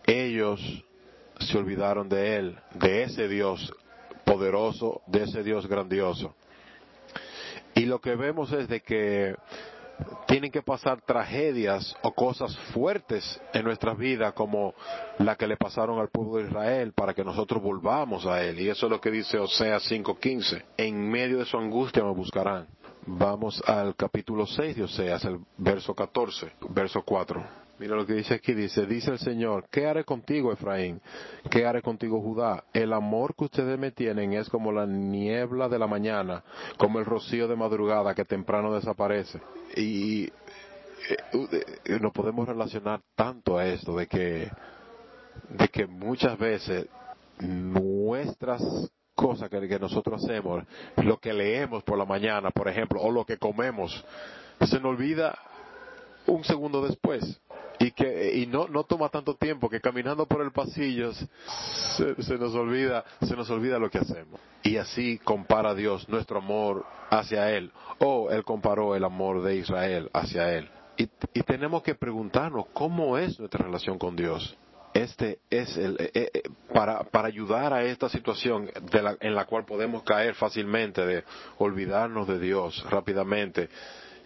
ellos 0.07 0.61
se 1.41 1.59
olvidaron 1.59 2.09
de 2.09 2.37
Él, 2.37 2.59
de 2.75 3.03
ese 3.05 3.29
Dios 3.29 3.73
poderoso, 4.25 5.03
de 5.07 5.25
ese 5.25 5.43
Dios 5.43 5.67
grandioso. 5.67 6.35
Y 7.75 7.87
lo 7.87 8.01
que 8.01 8.15
vemos 8.17 8.53
es 8.53 8.69
de 8.69 8.81
que 8.81 9.35
tienen 10.27 10.51
que 10.51 10.63
pasar 10.63 11.01
tragedias 11.03 11.95
o 12.03 12.13
cosas 12.13 12.57
fuertes 12.73 13.41
en 13.53 13.65
nuestras 13.65 13.99
vidas 13.99 14.33
como 14.35 14.75
la 15.19 15.37
que 15.37 15.47
le 15.47 15.57
pasaron 15.57 15.99
al 15.99 16.09
pueblo 16.09 16.37
de 16.37 16.49
Israel 16.49 16.93
para 16.93 17.15
que 17.15 17.25
nosotros 17.25 17.63
volvamos 17.63 18.27
a 18.27 18.43
Él. 18.43 18.61
Y 18.61 18.69
eso 18.69 18.87
es 18.87 18.91
lo 18.91 19.01
que 19.01 19.11
dice 19.11 19.39
Oseas 19.39 19.83
5:15. 19.91 20.65
En 20.77 21.11
medio 21.11 21.39
de 21.39 21.45
su 21.45 21.57
angustia 21.57 22.05
me 22.05 22.13
buscarán. 22.13 22.67
Vamos 23.13 23.61
al 23.67 23.97
capítulo 23.97 24.47
6 24.47 24.77
de 24.77 24.85
Oseas, 24.85 25.25
el 25.25 25.41
verso 25.59 25.97
14, 25.97 26.53
verso 26.69 27.03
4. 27.03 27.45
Mira 27.81 27.97
lo 27.97 28.07
que 28.07 28.13
dice 28.13 28.35
aquí, 28.35 28.55
dice, 28.55 28.87
dice 28.87 29.11
el 29.11 29.19
Señor, 29.19 29.67
¿qué 29.69 29.89
haré 29.89 30.05
contigo, 30.05 30.53
Efraín? 30.53 31.03
¿Qué 31.51 31.67
haré 31.67 31.83
contigo, 31.83 32.23
Judá? 32.23 32.63
El 32.73 32.93
amor 32.93 33.35
que 33.35 33.47
ustedes 33.47 33.77
me 33.81 33.91
tienen 33.91 34.33
es 34.35 34.49
como 34.49 34.71
la 34.71 34.87
niebla 34.87 35.69
de 35.69 35.81
la 35.81 35.89
mañana, 35.89 36.45
como 36.77 37.01
el 37.01 37.05
rocío 37.05 37.49
de 37.49 37.57
madrugada 37.57 38.15
que 38.15 38.25
temprano 38.25 38.73
desaparece. 38.73 39.41
Y 39.77 40.27
eh, 40.27 41.99
nos 42.01 42.13
podemos 42.13 42.47
relacionar 42.47 43.01
tanto 43.17 43.59
a 43.59 43.67
esto, 43.67 43.97
de 43.97 44.07
que, 44.07 44.49
de 45.49 45.69
que 45.69 45.89
muchas 45.89 46.39
veces 46.39 46.87
nuestras 47.41 48.63
cosas 49.21 49.51
que, 49.51 49.79
nosotros 49.79 50.25
hacemos, 50.25 50.65
lo 50.97 51.19
que 51.19 51.35
leemos 51.35 51.83
por 51.83 51.99
la 51.99 52.07
mañana, 52.07 52.51
por 52.51 52.69
ejemplo, 52.69 53.03
o 53.03 53.11
lo 53.11 53.27
que 53.27 53.37
comemos, 53.37 53.93
se 54.59 54.77
nos 54.77 54.87
olvida 54.87 55.39
un 56.27 56.43
segundo 56.43 56.83
después. 56.83 57.39
Y 57.79 57.93
que 57.93 58.35
y 58.35 58.47
no 58.47 58.69
no 58.69 58.85
toma 58.85 59.09
tanto 59.09 59.37
tiempo 59.37 59.71
que 59.71 59.81
caminando 59.81 60.27
por 60.27 60.43
el 60.43 60.53
pasillo 60.53 61.15
se, 61.15 62.23
se, 62.23 62.37
nos 62.37 62.55
olvida 62.55 63.03
se 63.23 63.35
nos 63.35 63.49
olvida 63.49 63.79
lo 63.79 63.91
que 63.91 63.99
hacemos. 63.99 64.39
Y 64.63 64.77
así 64.77 65.19
compara 65.19 65.75
Dios 65.75 66.07
nuestro 66.07 66.39
amor 66.39 66.85
hacia 67.09 67.51
él 67.51 67.73
o 67.99 68.31
él 68.31 68.45
comparó 68.45 68.95
el 68.97 69.05
amor 69.05 69.43
de 69.43 69.57
Israel 69.57 70.11
hacia 70.13 70.59
él. 70.59 70.69
Y, 70.99 71.05
y 71.33 71.43
tenemos 71.43 71.83
que 71.83 71.95
preguntarnos 71.95 72.67
cómo 72.75 73.17
es 73.17 73.39
nuestra 73.39 73.65
relación 73.65 73.99
con 73.99 74.15
Dios 74.15 74.59
este 74.95 75.39
es 75.51 75.77
el 75.77 75.97
eh, 76.01 76.31
eh, 76.35 76.43
para, 76.73 77.05
para 77.05 77.29
ayudar 77.29 77.73
a 77.73 77.85
esta 77.85 78.09
situación 78.09 78.71
en 79.21 79.35
la 79.35 79.45
cual 79.45 79.65
podemos 79.65 80.03
caer 80.03 80.35
fácilmente 80.35 81.05
de 81.07 81.25
olvidarnos 81.59 82.27
de 82.27 82.39
Dios 82.39 82.85
rápidamente 82.91 83.69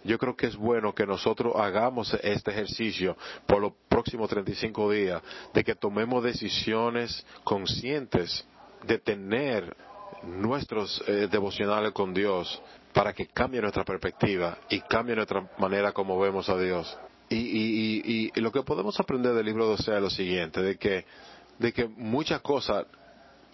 yo 0.05 0.19
creo 0.19 0.35
que 0.35 0.47
es 0.47 0.55
bueno 0.55 0.93
que 0.93 1.05
nosotros 1.05 1.53
hagamos 1.55 2.13
este 2.21 2.51
ejercicio 2.51 3.17
por 3.47 3.59
los 3.59 3.73
próximos 3.89 4.29
35 4.29 4.91
días, 4.91 5.21
de 5.53 5.63
que 5.63 5.73
tomemos 5.73 6.23
decisiones 6.23 7.25
conscientes 7.43 8.47
de 8.83 8.99
tener 8.99 9.75
nuestros 10.23 11.03
eh, 11.07 11.27
devocionales 11.29 11.91
con 11.91 12.13
Dios 12.13 12.61
para 12.93 13.13
que 13.13 13.27
cambie 13.27 13.61
nuestra 13.61 13.83
perspectiva 13.83 14.59
y 14.69 14.79
cambie 14.81 15.15
nuestra 15.15 15.49
manera 15.57 15.91
como 15.91 16.19
vemos 16.19 16.47
a 16.49 16.57
Dios. 16.57 16.97
Y, 17.29 17.35
y, 17.35 18.01
y, 18.05 18.31
y 18.35 18.41
lo 18.41 18.51
que 18.51 18.61
podemos 18.61 18.99
aprender 18.99 19.33
del 19.33 19.45
libro 19.45 19.67
de 19.67 19.73
Osea 19.75 19.95
es 19.95 20.01
lo 20.01 20.09
siguiente, 20.09 20.61
de 20.61 20.77
que, 20.77 21.05
de 21.57 21.73
que 21.73 21.87
muchas 21.87 22.41
cosas, 22.41 22.85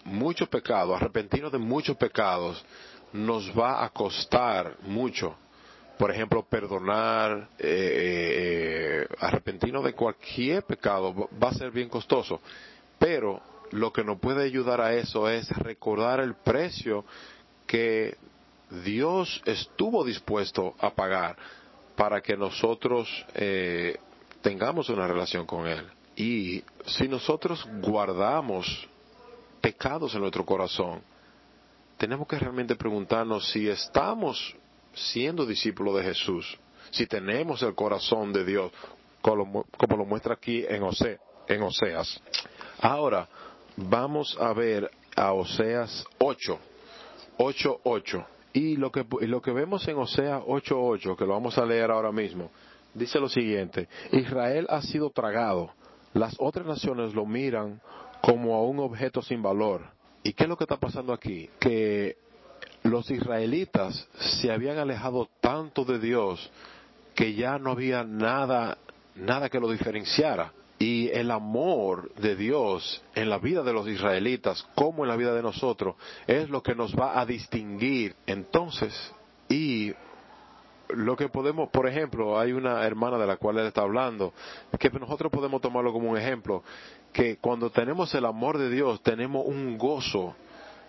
muchos 0.04 0.48
pecados, 0.48 0.96
arrepentirnos 0.96 1.52
de 1.52 1.58
muchos 1.58 1.96
pecados, 1.96 2.64
nos 3.12 3.50
va 3.58 3.84
a 3.84 3.90
costar 3.90 4.76
mucho 4.82 5.36
por 6.02 6.10
ejemplo, 6.10 6.42
perdonar, 6.42 7.48
eh, 7.60 9.06
eh, 9.06 9.14
arrepentirnos 9.20 9.84
de 9.84 9.92
cualquier 9.92 10.64
pecado 10.64 11.28
va 11.40 11.50
a 11.50 11.54
ser 11.54 11.70
bien 11.70 11.88
costoso. 11.88 12.40
Pero 12.98 13.40
lo 13.70 13.92
que 13.92 14.02
nos 14.02 14.18
puede 14.18 14.44
ayudar 14.44 14.80
a 14.80 14.94
eso 14.94 15.28
es 15.28 15.48
recordar 15.50 16.18
el 16.18 16.34
precio 16.34 17.04
que 17.68 18.16
Dios 18.84 19.42
estuvo 19.46 20.04
dispuesto 20.04 20.74
a 20.80 20.90
pagar 20.90 21.36
para 21.96 22.20
que 22.20 22.36
nosotros 22.36 23.08
eh, 23.34 23.98
tengamos 24.40 24.88
una 24.88 25.06
relación 25.06 25.46
con 25.46 25.66
Él. 25.66 25.86
Y 26.16 26.62
si 26.86 27.08
nosotros 27.08 27.66
guardamos 27.80 28.88
pecados 29.60 30.14
en 30.14 30.20
nuestro 30.20 30.44
corazón, 30.44 31.02
tenemos 31.96 32.26
que 32.26 32.38
realmente 32.38 32.74
preguntarnos 32.74 33.50
si 33.50 33.68
estamos 33.68 34.56
siendo 34.94 35.46
discípulos 35.46 35.96
de 35.96 36.02
Jesús, 36.02 36.58
si 36.90 37.06
tenemos 37.06 37.62
el 37.62 37.74
corazón 37.74 38.32
de 38.32 38.44
Dios, 38.44 38.72
como, 39.20 39.64
lo 39.88 40.04
muestra 40.04 40.34
aquí 40.34 40.64
en, 40.68 40.82
en 41.48 41.62
Oseas. 41.62 42.20
Ahora, 42.80 43.28
vamos 43.76 44.36
a 44.38 44.52
ver 44.52 44.90
a 45.16 45.32
Oseas 45.32 46.04
8, 46.18 46.58
8, 47.38 47.80
8. 47.84 48.26
Y 48.52 48.76
lo 48.76 48.92
que, 48.92 49.06
lo 49.20 49.40
que 49.40 49.52
vemos 49.52 49.86
en 49.88 49.96
Oseas 49.96 50.42
8, 50.46 50.74
8, 50.78 51.16
que 51.16 51.24
lo 51.24 51.32
vamos 51.32 51.56
a 51.56 51.64
leer 51.64 51.90
ahora 51.90 52.12
mismo, 52.12 52.50
dice 52.94 53.18
lo 53.18 53.28
siguiente, 53.28 53.88
Israel 54.12 54.66
ha 54.68 54.82
sido 54.82 55.10
tragado, 55.10 55.70
las 56.12 56.34
otras 56.38 56.66
naciones 56.66 57.14
lo 57.14 57.24
miran 57.24 57.80
como 58.20 58.54
a 58.54 58.62
un 58.62 58.78
objeto 58.80 59.22
sin 59.22 59.42
valor. 59.42 59.82
¿Y 60.22 60.34
qué 60.34 60.44
es 60.44 60.48
lo 60.48 60.56
que 60.56 60.64
está 60.64 60.76
pasando 60.76 61.12
aquí? 61.12 61.48
Que 61.58 62.16
los 62.82 63.10
israelitas 63.10 64.08
se 64.40 64.52
habían 64.52 64.78
alejado 64.78 65.28
tanto 65.40 65.84
de 65.84 65.98
Dios 65.98 66.50
que 67.14 67.34
ya 67.34 67.58
no 67.58 67.72
había 67.72 68.04
nada, 68.04 68.78
nada 69.14 69.48
que 69.48 69.60
lo 69.60 69.70
diferenciara. 69.70 70.52
Y 70.82 71.10
el 71.10 71.30
amor 71.30 72.12
de 72.16 72.34
Dios 72.34 73.04
en 73.14 73.30
la 73.30 73.38
vida 73.38 73.62
de 73.62 73.72
los 73.72 73.86
israelitas, 73.86 74.66
como 74.74 75.04
en 75.04 75.10
la 75.10 75.14
vida 75.14 75.32
de 75.32 75.40
nosotros, 75.40 75.94
es 76.26 76.50
lo 76.50 76.60
que 76.60 76.74
nos 76.74 76.92
va 76.98 77.20
a 77.20 77.24
distinguir. 77.24 78.16
Entonces, 78.26 78.92
y 79.48 79.92
lo 80.88 81.16
que 81.16 81.28
podemos, 81.28 81.68
por 81.70 81.86
ejemplo, 81.88 82.36
hay 82.36 82.50
una 82.50 82.84
hermana 82.84 83.16
de 83.16 83.28
la 83.28 83.36
cual 83.36 83.58
él 83.58 83.66
está 83.68 83.82
hablando, 83.82 84.34
que 84.76 84.90
nosotros 84.90 85.30
podemos 85.30 85.60
tomarlo 85.60 85.92
como 85.92 86.10
un 86.10 86.18
ejemplo, 86.18 86.64
que 87.12 87.36
cuando 87.36 87.70
tenemos 87.70 88.12
el 88.16 88.24
amor 88.24 88.58
de 88.58 88.68
Dios, 88.68 89.00
tenemos 89.04 89.46
un 89.46 89.78
gozo 89.78 90.34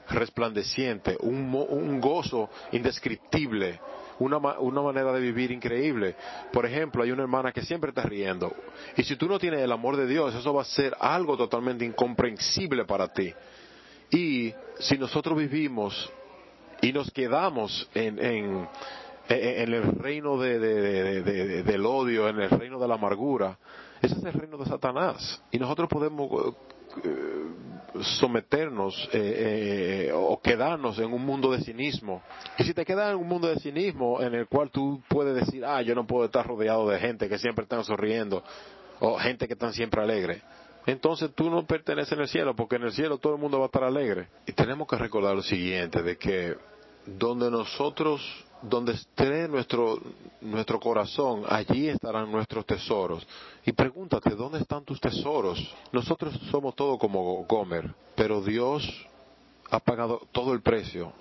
resplandeciente, 0.10 1.18
un, 1.20 1.54
un 1.70 2.02
gozo 2.02 2.50
indescriptible, 2.72 3.80
una, 4.20 4.38
una, 4.38 4.82
manera 4.82 5.12
de 5.12 5.20
vivir 5.20 5.52
increíble. 5.52 6.16
Por 6.52 6.66
ejemplo, 6.66 7.04
hay 7.04 7.12
una 7.12 7.24
hermana 7.24 7.52
que 7.52 7.62
siempre 7.62 7.90
está 7.90 8.04
riendo. 8.04 8.54
Y 8.98 9.04
si 9.04 9.16
tú 9.16 9.28
no 9.28 9.40
tienes 9.40 9.62
el 9.62 9.72
amor 9.72 9.98
de 9.98 10.08
Dios, 10.08 10.34
eso 10.36 10.54
va 10.54 10.62
a 10.62 10.66
ser 10.66 10.96
algo 11.00 11.38
totalmente 11.38 11.86
incomprensible 11.86 12.86
para 12.86 13.08
ti. 13.12 13.34
Y 14.12 14.54
si 14.80 14.98
nosotros 14.98 15.38
vivimos 15.38 16.12
y 16.82 16.92
nos 16.92 17.12
quedamos 17.12 17.90
en, 17.94 18.24
en, 18.24 18.68
en 19.30 19.74
el 19.74 19.84
reino 19.94 20.38
de, 20.38 20.60
de, 20.60 21.22
de, 21.24 21.64
del 21.64 21.86
odio, 21.86 22.30
en 22.30 22.40
el 22.40 22.50
reino 22.50 22.80
de 22.80 22.88
la 22.88 22.96
amargura, 22.96 23.58
ese 24.02 24.16
es 24.16 24.24
el 24.24 24.34
reino 24.34 24.58
de 24.58 24.66
Satanás. 24.66 25.42
Y 25.52 25.58
nosotros 25.58 25.88
podemos 25.88 26.56
someternos 28.02 28.96
eh, 29.14 30.08
eh, 30.08 30.12
o 30.14 30.40
quedarnos 30.42 30.98
en 31.00 31.14
un 31.14 31.26
mundo 31.26 31.52
de 31.52 31.62
cinismo. 31.62 32.22
Y 32.58 32.64
si 32.64 32.74
te 32.74 32.86
quedas 32.86 33.12
en 33.12 33.20
un 33.20 33.28
mundo 33.28 33.48
de 33.48 33.60
cinismo 33.60 34.22
en 34.22 34.34
el 34.34 34.48
cual 34.48 34.72
tú 34.72 35.02
puedes 35.08 35.36
decir, 35.36 35.64
ah, 35.66 35.82
yo 35.82 35.94
no 35.94 36.08
puedo 36.08 36.26
estar 36.26 36.46
rodeado 36.46 36.90
de 36.90 37.00
gente 37.00 37.30
que 37.30 37.38
siempre 37.38 37.64
están 37.64 37.84
sonriendo 37.84 38.44
o 39.00 39.18
gente 39.18 39.48
que 39.48 39.54
están 39.54 39.74
siempre 39.74 40.02
alegre, 40.02 40.42
entonces 40.86 41.32
tú 41.36 41.50
no 41.50 41.66
perteneces 41.66 42.14
en 42.14 42.22
el 42.22 42.28
cielo 42.28 42.56
porque 42.56 42.76
en 42.76 42.84
el 42.84 42.92
cielo 42.92 43.18
todo 43.18 43.36
el 43.36 43.42
mundo 43.42 43.60
va 43.60 43.66
a 43.66 43.68
estar 43.68 43.84
alegre. 43.84 44.28
Y 44.46 44.54
tenemos 44.54 44.88
que 44.88 44.96
recordar 44.96 45.36
lo 45.36 45.44
siguiente, 45.44 46.02
de 46.02 46.18
que 46.18 46.56
donde 47.06 47.52
nosotros 47.52 48.22
donde 48.64 48.94
esté 48.94 49.48
nuestro, 49.48 50.00
nuestro 50.42 50.80
corazón, 50.80 51.44
allí 51.48 51.90
estarán 51.90 52.32
nuestros 52.32 52.66
tesoros. 52.66 53.26
Y 53.66 53.74
pregúntate, 53.74 54.32
¿dónde 54.32 54.60
están 54.60 54.84
tus 54.86 55.00
tesoros? 55.00 55.60
Nosotros 55.92 56.34
somos 56.50 56.76
todo 56.76 56.98
como 56.98 57.44
Gomer, 57.46 57.94
pero 58.16 58.42
Dios 58.42 58.84
ha 59.70 59.80
pagado 59.80 60.22
todo 60.32 60.54
el 60.54 60.62
precio 60.62 61.12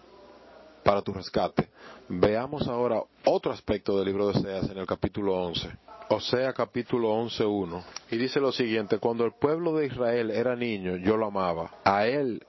para 0.85 1.03
tu 1.03 1.13
rescate. 1.13 1.69
Veamos 2.09 2.69
ahora 2.69 3.03
otro 3.25 3.53
aspecto 3.53 3.97
del 3.97 4.07
libro 4.07 4.29
de 4.29 4.39
Oseas 4.39 4.71
en 4.71 4.79
el 4.79 4.87
capítulo 4.87 5.35
11. 5.35 5.69
Osea 6.11 6.53
capítulo 6.53 7.09
11.1. 7.25 7.83
Y 8.11 8.17
dice 8.19 8.39
lo 8.39 8.53
siguiente, 8.53 8.99
cuando 8.99 9.25
el 9.25 9.33
pueblo 9.33 9.75
de 9.75 9.87
Israel 9.87 10.31
era 10.31 10.55
niño, 10.55 10.97
yo 10.97 11.17
lo 11.17 11.27
amaba. 11.27 11.71
A 11.85 12.07
él, 12.07 12.45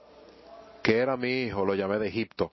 que 0.82 0.98
era 0.98 1.16
mi 1.16 1.44
hijo, 1.44 1.64
lo 1.64 1.74
llamé 1.74 1.98
de 1.98 2.10
Egipto 2.10 2.52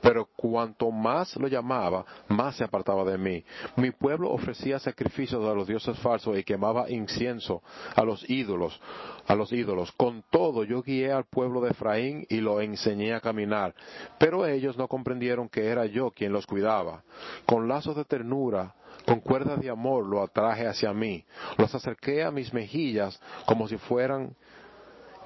pero 0.00 0.28
cuanto 0.36 0.90
más 0.90 1.36
lo 1.36 1.48
llamaba, 1.48 2.04
más 2.28 2.56
se 2.56 2.64
apartaba 2.64 3.04
de 3.04 3.18
mí. 3.18 3.44
Mi 3.76 3.90
pueblo 3.90 4.30
ofrecía 4.30 4.78
sacrificios 4.78 5.44
a 5.44 5.54
los 5.54 5.66
dioses 5.66 5.98
falsos 5.98 6.36
y 6.38 6.44
quemaba 6.44 6.90
incienso 6.90 7.62
a 7.94 8.02
los 8.02 8.28
ídolos, 8.28 8.80
a 9.26 9.34
los 9.34 9.52
ídolos. 9.52 9.92
Con 9.92 10.24
todo 10.30 10.64
yo 10.64 10.82
guié 10.82 11.12
al 11.12 11.24
pueblo 11.24 11.60
de 11.60 11.70
Efraín 11.70 12.26
y 12.28 12.40
lo 12.40 12.60
enseñé 12.60 13.14
a 13.14 13.20
caminar, 13.20 13.74
pero 14.18 14.46
ellos 14.46 14.76
no 14.76 14.88
comprendieron 14.88 15.48
que 15.48 15.66
era 15.66 15.86
yo 15.86 16.10
quien 16.10 16.32
los 16.32 16.46
cuidaba. 16.46 17.02
Con 17.46 17.68
lazos 17.68 17.96
de 17.96 18.04
ternura 18.04 18.74
con 19.06 19.20
cuerdas 19.20 19.60
de 19.60 19.70
amor 19.70 20.06
lo 20.06 20.22
atraje 20.22 20.66
hacia 20.66 20.92
mí, 20.92 21.24
los 21.56 21.74
acerqué 21.74 22.22
a 22.22 22.30
mis 22.30 22.52
mejillas 22.52 23.20
como 23.46 23.66
si 23.66 23.76
fueran 23.76 24.36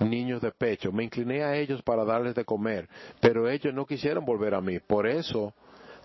niños 0.00 0.40
de 0.40 0.50
pecho. 0.52 0.92
Me 0.92 1.04
incliné 1.04 1.42
a 1.42 1.56
ellos 1.56 1.82
para 1.82 2.04
darles 2.04 2.34
de 2.34 2.44
comer, 2.44 2.88
pero 3.20 3.48
ellos 3.48 3.72
no 3.74 3.86
quisieron 3.86 4.24
volver 4.24 4.54
a 4.54 4.60
mí. 4.60 4.78
Por 4.80 5.06
eso 5.06 5.54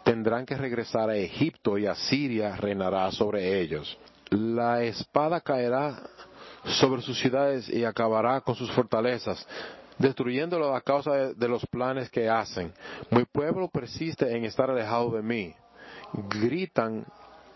tendrán 0.04 0.46
que 0.46 0.56
regresar 0.56 1.10
a 1.10 1.16
Egipto 1.16 1.78
y 1.78 1.86
Asiria 1.86 2.56
reinará 2.56 3.12
sobre 3.12 3.60
ellos. 3.60 3.98
La 4.32 4.84
espada 4.84 5.42
caerá 5.42 6.02
sobre 6.64 7.02
sus 7.02 7.20
ciudades 7.20 7.70
y 7.70 7.84
acabará 7.84 8.42
con 8.42 8.56
sus 8.56 8.72
fortalezas, 8.72 9.46
destruyéndolo 9.98 10.76
a 10.76 10.82
causa 10.82 11.34
de, 11.34 11.48
los 11.48 11.66
planes 11.68 12.10
que 12.10 12.30
hacen. 12.30 12.74
Mi 13.10 13.26
pueblo 13.26 13.70
persiste 13.70 14.36
en 14.36 14.46
estar 14.46 14.70
alejado 14.70 15.12
de 15.12 15.22
mí. 15.22 15.56
Gritan 16.30 17.06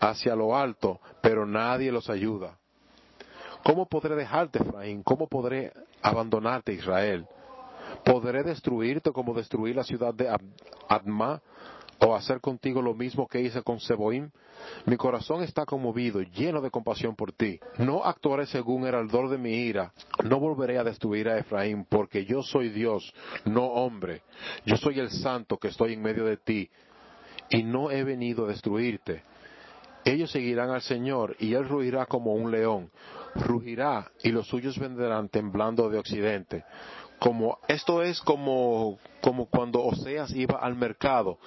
hacia 0.00 0.34
lo 0.34 0.56
alto, 0.56 1.00
pero 1.22 1.46
nadie 1.46 1.92
los 1.92 2.10
ayuda. 2.10 2.58
¿Cómo 3.62 3.86
podré 3.86 4.14
dejarte, 4.14 4.58
Efraín? 4.58 5.02
¿Cómo 5.02 5.26
podré 5.26 5.72
abandonarte, 6.04 6.72
Israel? 6.72 7.26
¿Podré 8.04 8.42
destruirte 8.42 9.10
como 9.10 9.34
destruí 9.34 9.72
la 9.72 9.82
ciudad 9.82 10.14
de 10.14 10.28
Adma? 10.88 11.40
¿O 12.00 12.14
hacer 12.14 12.40
contigo 12.40 12.82
lo 12.82 12.92
mismo 12.92 13.26
que 13.26 13.40
hice 13.40 13.62
con 13.62 13.80
Seboim? 13.80 14.30
Mi 14.84 14.96
corazón 14.96 15.42
está 15.42 15.64
conmovido, 15.64 16.20
lleno 16.20 16.60
de 16.60 16.70
compasión 16.70 17.16
por 17.16 17.32
ti. 17.32 17.58
No 17.78 18.04
actuaré 18.04 18.46
según 18.46 18.86
el 18.86 18.94
ardor 18.94 19.30
de 19.30 19.38
mi 19.38 19.54
ira. 19.54 19.92
No 20.24 20.38
volveré 20.38 20.78
a 20.78 20.84
destruir 20.84 21.28
a 21.28 21.38
Efraín, 21.38 21.86
porque 21.88 22.26
yo 22.26 22.42
soy 22.42 22.68
Dios, 22.68 23.14
no 23.44 23.64
hombre. 23.64 24.22
Yo 24.66 24.76
soy 24.76 25.00
el 25.00 25.10
santo 25.10 25.56
que 25.56 25.68
estoy 25.68 25.94
en 25.94 26.02
medio 26.02 26.24
de 26.24 26.36
ti, 26.36 26.68
y 27.48 27.62
no 27.62 27.90
he 27.90 28.04
venido 28.04 28.44
a 28.44 28.48
destruirte. 28.48 29.22
Ellos 30.04 30.30
seguirán 30.30 30.70
al 30.70 30.82
Señor, 30.82 31.36
y 31.38 31.54
Él 31.54 31.66
ruirá 31.66 32.06
como 32.06 32.34
un 32.34 32.50
león 32.50 32.90
rugirá 33.34 34.10
y 34.22 34.30
los 34.30 34.46
suyos 34.46 34.78
vendrán 34.78 35.28
temblando 35.28 35.88
de 35.88 35.98
occidente. 35.98 36.64
Como, 37.18 37.58
esto 37.68 38.02
es 38.02 38.20
como, 38.20 38.98
como 39.20 39.46
cuando 39.46 39.82
Oseas 39.82 40.32
iba 40.34 40.58
al 40.58 40.74
mercado 40.76 41.38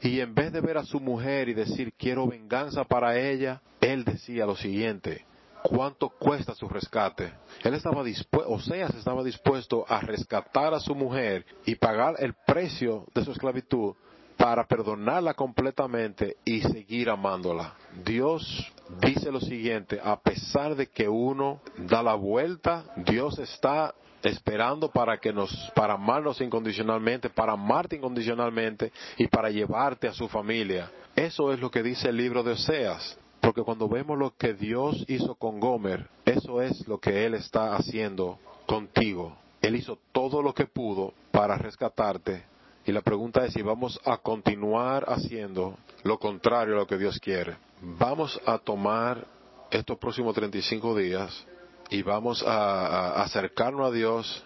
y 0.00 0.20
en 0.20 0.34
vez 0.34 0.52
de 0.52 0.60
ver 0.60 0.78
a 0.78 0.84
su 0.84 0.98
mujer 0.98 1.48
y 1.48 1.54
decir 1.54 1.92
quiero 1.94 2.26
venganza 2.26 2.84
para 2.84 3.18
ella, 3.18 3.60
él 3.80 4.04
decía 4.04 4.46
lo 4.46 4.56
siguiente, 4.56 5.26
¿cuánto 5.62 6.08
cuesta 6.08 6.54
su 6.54 6.68
rescate? 6.68 7.32
Él 7.62 7.74
estaba 7.74 8.02
Oseas 8.46 8.94
estaba 8.94 9.22
dispuesto 9.22 9.84
a 9.88 10.00
rescatar 10.00 10.74
a 10.74 10.80
su 10.80 10.94
mujer 10.94 11.44
y 11.66 11.74
pagar 11.74 12.16
el 12.18 12.34
precio 12.46 13.06
de 13.14 13.24
su 13.24 13.32
esclavitud 13.32 13.94
para 14.40 14.64
perdonarla 14.64 15.34
completamente 15.34 16.38
y 16.46 16.62
seguir 16.62 17.10
amándola. 17.10 17.74
Dios 18.02 18.72
dice 19.02 19.30
lo 19.30 19.38
siguiente, 19.38 20.00
a 20.02 20.18
pesar 20.18 20.74
de 20.74 20.86
que 20.86 21.06
uno 21.06 21.60
da 21.76 22.02
la 22.02 22.14
vuelta, 22.14 22.84
Dios 22.96 23.38
está 23.38 23.94
esperando 24.22 24.90
para 24.90 25.18
que 25.18 25.30
nos 25.30 25.52
para 25.74 25.94
amarnos 25.94 26.40
incondicionalmente, 26.40 27.28
para 27.28 27.52
amarte 27.52 27.96
incondicionalmente 27.96 28.92
y 29.18 29.26
para 29.26 29.50
llevarte 29.50 30.08
a 30.08 30.14
su 30.14 30.26
familia. 30.26 30.90
Eso 31.14 31.52
es 31.52 31.60
lo 31.60 31.70
que 31.70 31.82
dice 31.82 32.08
el 32.08 32.16
libro 32.16 32.42
de 32.42 32.52
Oseas. 32.52 33.18
Porque 33.42 33.62
cuando 33.62 33.88
vemos 33.88 34.18
lo 34.18 34.34
que 34.36 34.54
Dios 34.54 35.04
hizo 35.08 35.34
con 35.34 35.60
Gomer, 35.60 36.08
eso 36.24 36.62
es 36.62 36.88
lo 36.88 36.98
que 36.98 37.26
Él 37.26 37.34
está 37.34 37.76
haciendo 37.76 38.38
contigo. 38.66 39.36
Él 39.60 39.76
hizo 39.76 39.98
todo 40.12 40.40
lo 40.40 40.54
que 40.54 40.66
pudo 40.66 41.12
para 41.30 41.56
rescatarte 41.56 42.49
y 42.86 42.92
la 42.92 43.02
pregunta 43.02 43.44
es 43.44 43.52
si 43.52 43.62
vamos 43.62 44.00
a 44.04 44.18
continuar 44.18 45.04
haciendo 45.08 45.76
lo 46.02 46.18
contrario 46.18 46.74
a 46.74 46.78
lo 46.78 46.86
que 46.86 46.98
Dios 46.98 47.18
quiere. 47.20 47.56
Vamos 47.82 48.40
a 48.46 48.58
tomar 48.58 49.26
estos 49.70 49.98
próximos 49.98 50.34
35 50.34 50.96
días 50.96 51.46
y 51.90 52.02
vamos 52.02 52.42
a, 52.46 53.22
acercarnos 53.22 53.88
a 53.88 53.90
Dios 53.90 54.44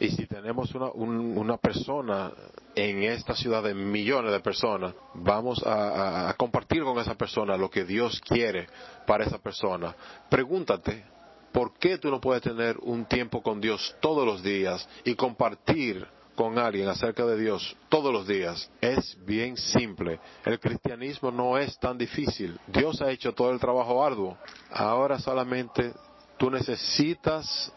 y 0.00 0.10
si 0.10 0.26
tenemos 0.26 0.72
una, 0.74 1.56
persona 1.56 2.32
en 2.74 3.02
esta 3.02 3.34
ciudad 3.34 3.64
de 3.64 3.74
millones 3.74 4.30
de 4.30 4.40
personas, 4.40 4.94
vamos 5.14 5.60
a, 5.66 6.28
a, 6.28 6.34
compartir 6.34 6.84
con 6.84 6.98
esa 6.98 7.16
persona 7.16 7.56
lo 7.56 7.68
que 7.68 7.84
Dios 7.84 8.20
quiere 8.20 8.68
para 9.06 9.24
esa 9.24 9.38
persona. 9.38 9.94
Pregúntate, 10.30 11.04
¿por 11.52 11.74
qué 11.78 11.98
tú 11.98 12.10
no 12.10 12.20
puedes 12.20 12.42
tener 12.42 12.76
un 12.80 13.06
tiempo 13.06 13.42
con 13.42 13.60
Dios 13.60 13.96
todos 14.00 14.24
los 14.24 14.42
días 14.42 14.88
y 15.04 15.16
compartir 15.16 16.06
con 16.38 16.56
alguien 16.56 16.86
acerca 16.86 17.26
de 17.26 17.36
Dios 17.36 17.76
todos 17.88 18.12
los 18.12 18.24
días 18.28 18.70
es 18.80 19.18
bien 19.26 19.56
simple. 19.56 20.20
El 20.44 20.60
cristianismo 20.60 21.32
no 21.32 21.58
es 21.58 21.76
tan 21.80 21.98
difícil. 21.98 22.56
Dios 22.68 23.02
ha 23.02 23.10
hecho 23.10 23.32
todo 23.32 23.50
el 23.50 23.58
trabajo 23.58 24.04
arduo. 24.04 24.38
Ahora 24.70 25.18
solamente 25.18 25.92
tú 26.36 26.48
necesitas 26.48 27.72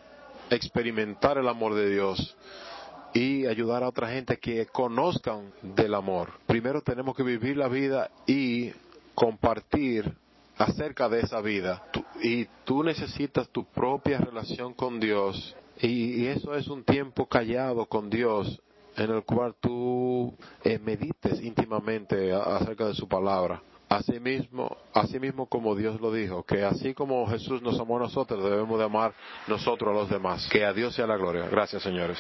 experimentar 0.52 1.39
el 1.39 1.47
amor 1.47 1.74
de 1.74 1.89
Dios 1.89 2.38
y 3.15 3.47
ayudar 3.47 3.82
a 3.82 3.89
otra 3.89 4.10
gente 4.10 4.38
que 4.38 4.67
conozcan 4.67 5.52
del 5.63 5.95
amor. 5.95 6.30
Primero 6.45 6.84
tenemos 6.84 7.15
que 7.15 7.24
vivir 7.24 7.58
la 7.58 7.67
vida 7.67 8.12
y 8.28 8.71
compartir 9.15 10.15
acerca 10.60 11.10
de 11.10 11.21
esa 11.21 11.41
vida. 11.41 11.82
y 12.21 12.45
tú 12.63 12.84
necesitas 12.84 13.50
tu 13.50 13.65
propia 13.65 14.19
relación 14.19 14.76
con 14.76 15.00
Dios 15.00 15.56
y, 15.82 16.28
eso 16.28 16.56
es 16.56 16.67
un 16.67 16.84
tiempo 16.84 17.28
callado 17.28 17.86
con 17.86 18.10
Dios 18.10 18.62
en 18.98 19.10
el 19.10 19.24
cual 19.24 19.56
tú 19.60 20.36
eh, 20.63 20.80
medites 20.80 21.41
íntimamente 21.41 22.34
acerca 22.34 22.88
de 22.88 22.94
su 22.94 23.08
palabra. 23.08 23.62
Asimismo, 23.89 24.78
mismo 25.20 25.48
como 25.48 25.76
Dios 25.76 26.00
lo 26.00 26.13
dijo, 26.13 26.44
que 26.44 26.63
así 26.63 26.94
como 26.94 27.28
Jesús 27.28 27.62
nos 27.62 27.78
amó 27.80 27.98
a 27.98 28.02
nosotros, 28.02 28.41
debemos 28.44 28.80
de 28.80 28.86
amar 28.86 29.13
nosotros 29.48 29.89
a 29.89 29.94
los 29.94 30.10
demás. 30.10 30.48
Que 30.50 30.63
a 30.63 30.72
Dios 30.72 30.96
sea 30.96 31.08
la 31.08 31.17
gloria. 31.17 31.48
Gracias, 31.50 31.84
señores. 31.84 32.17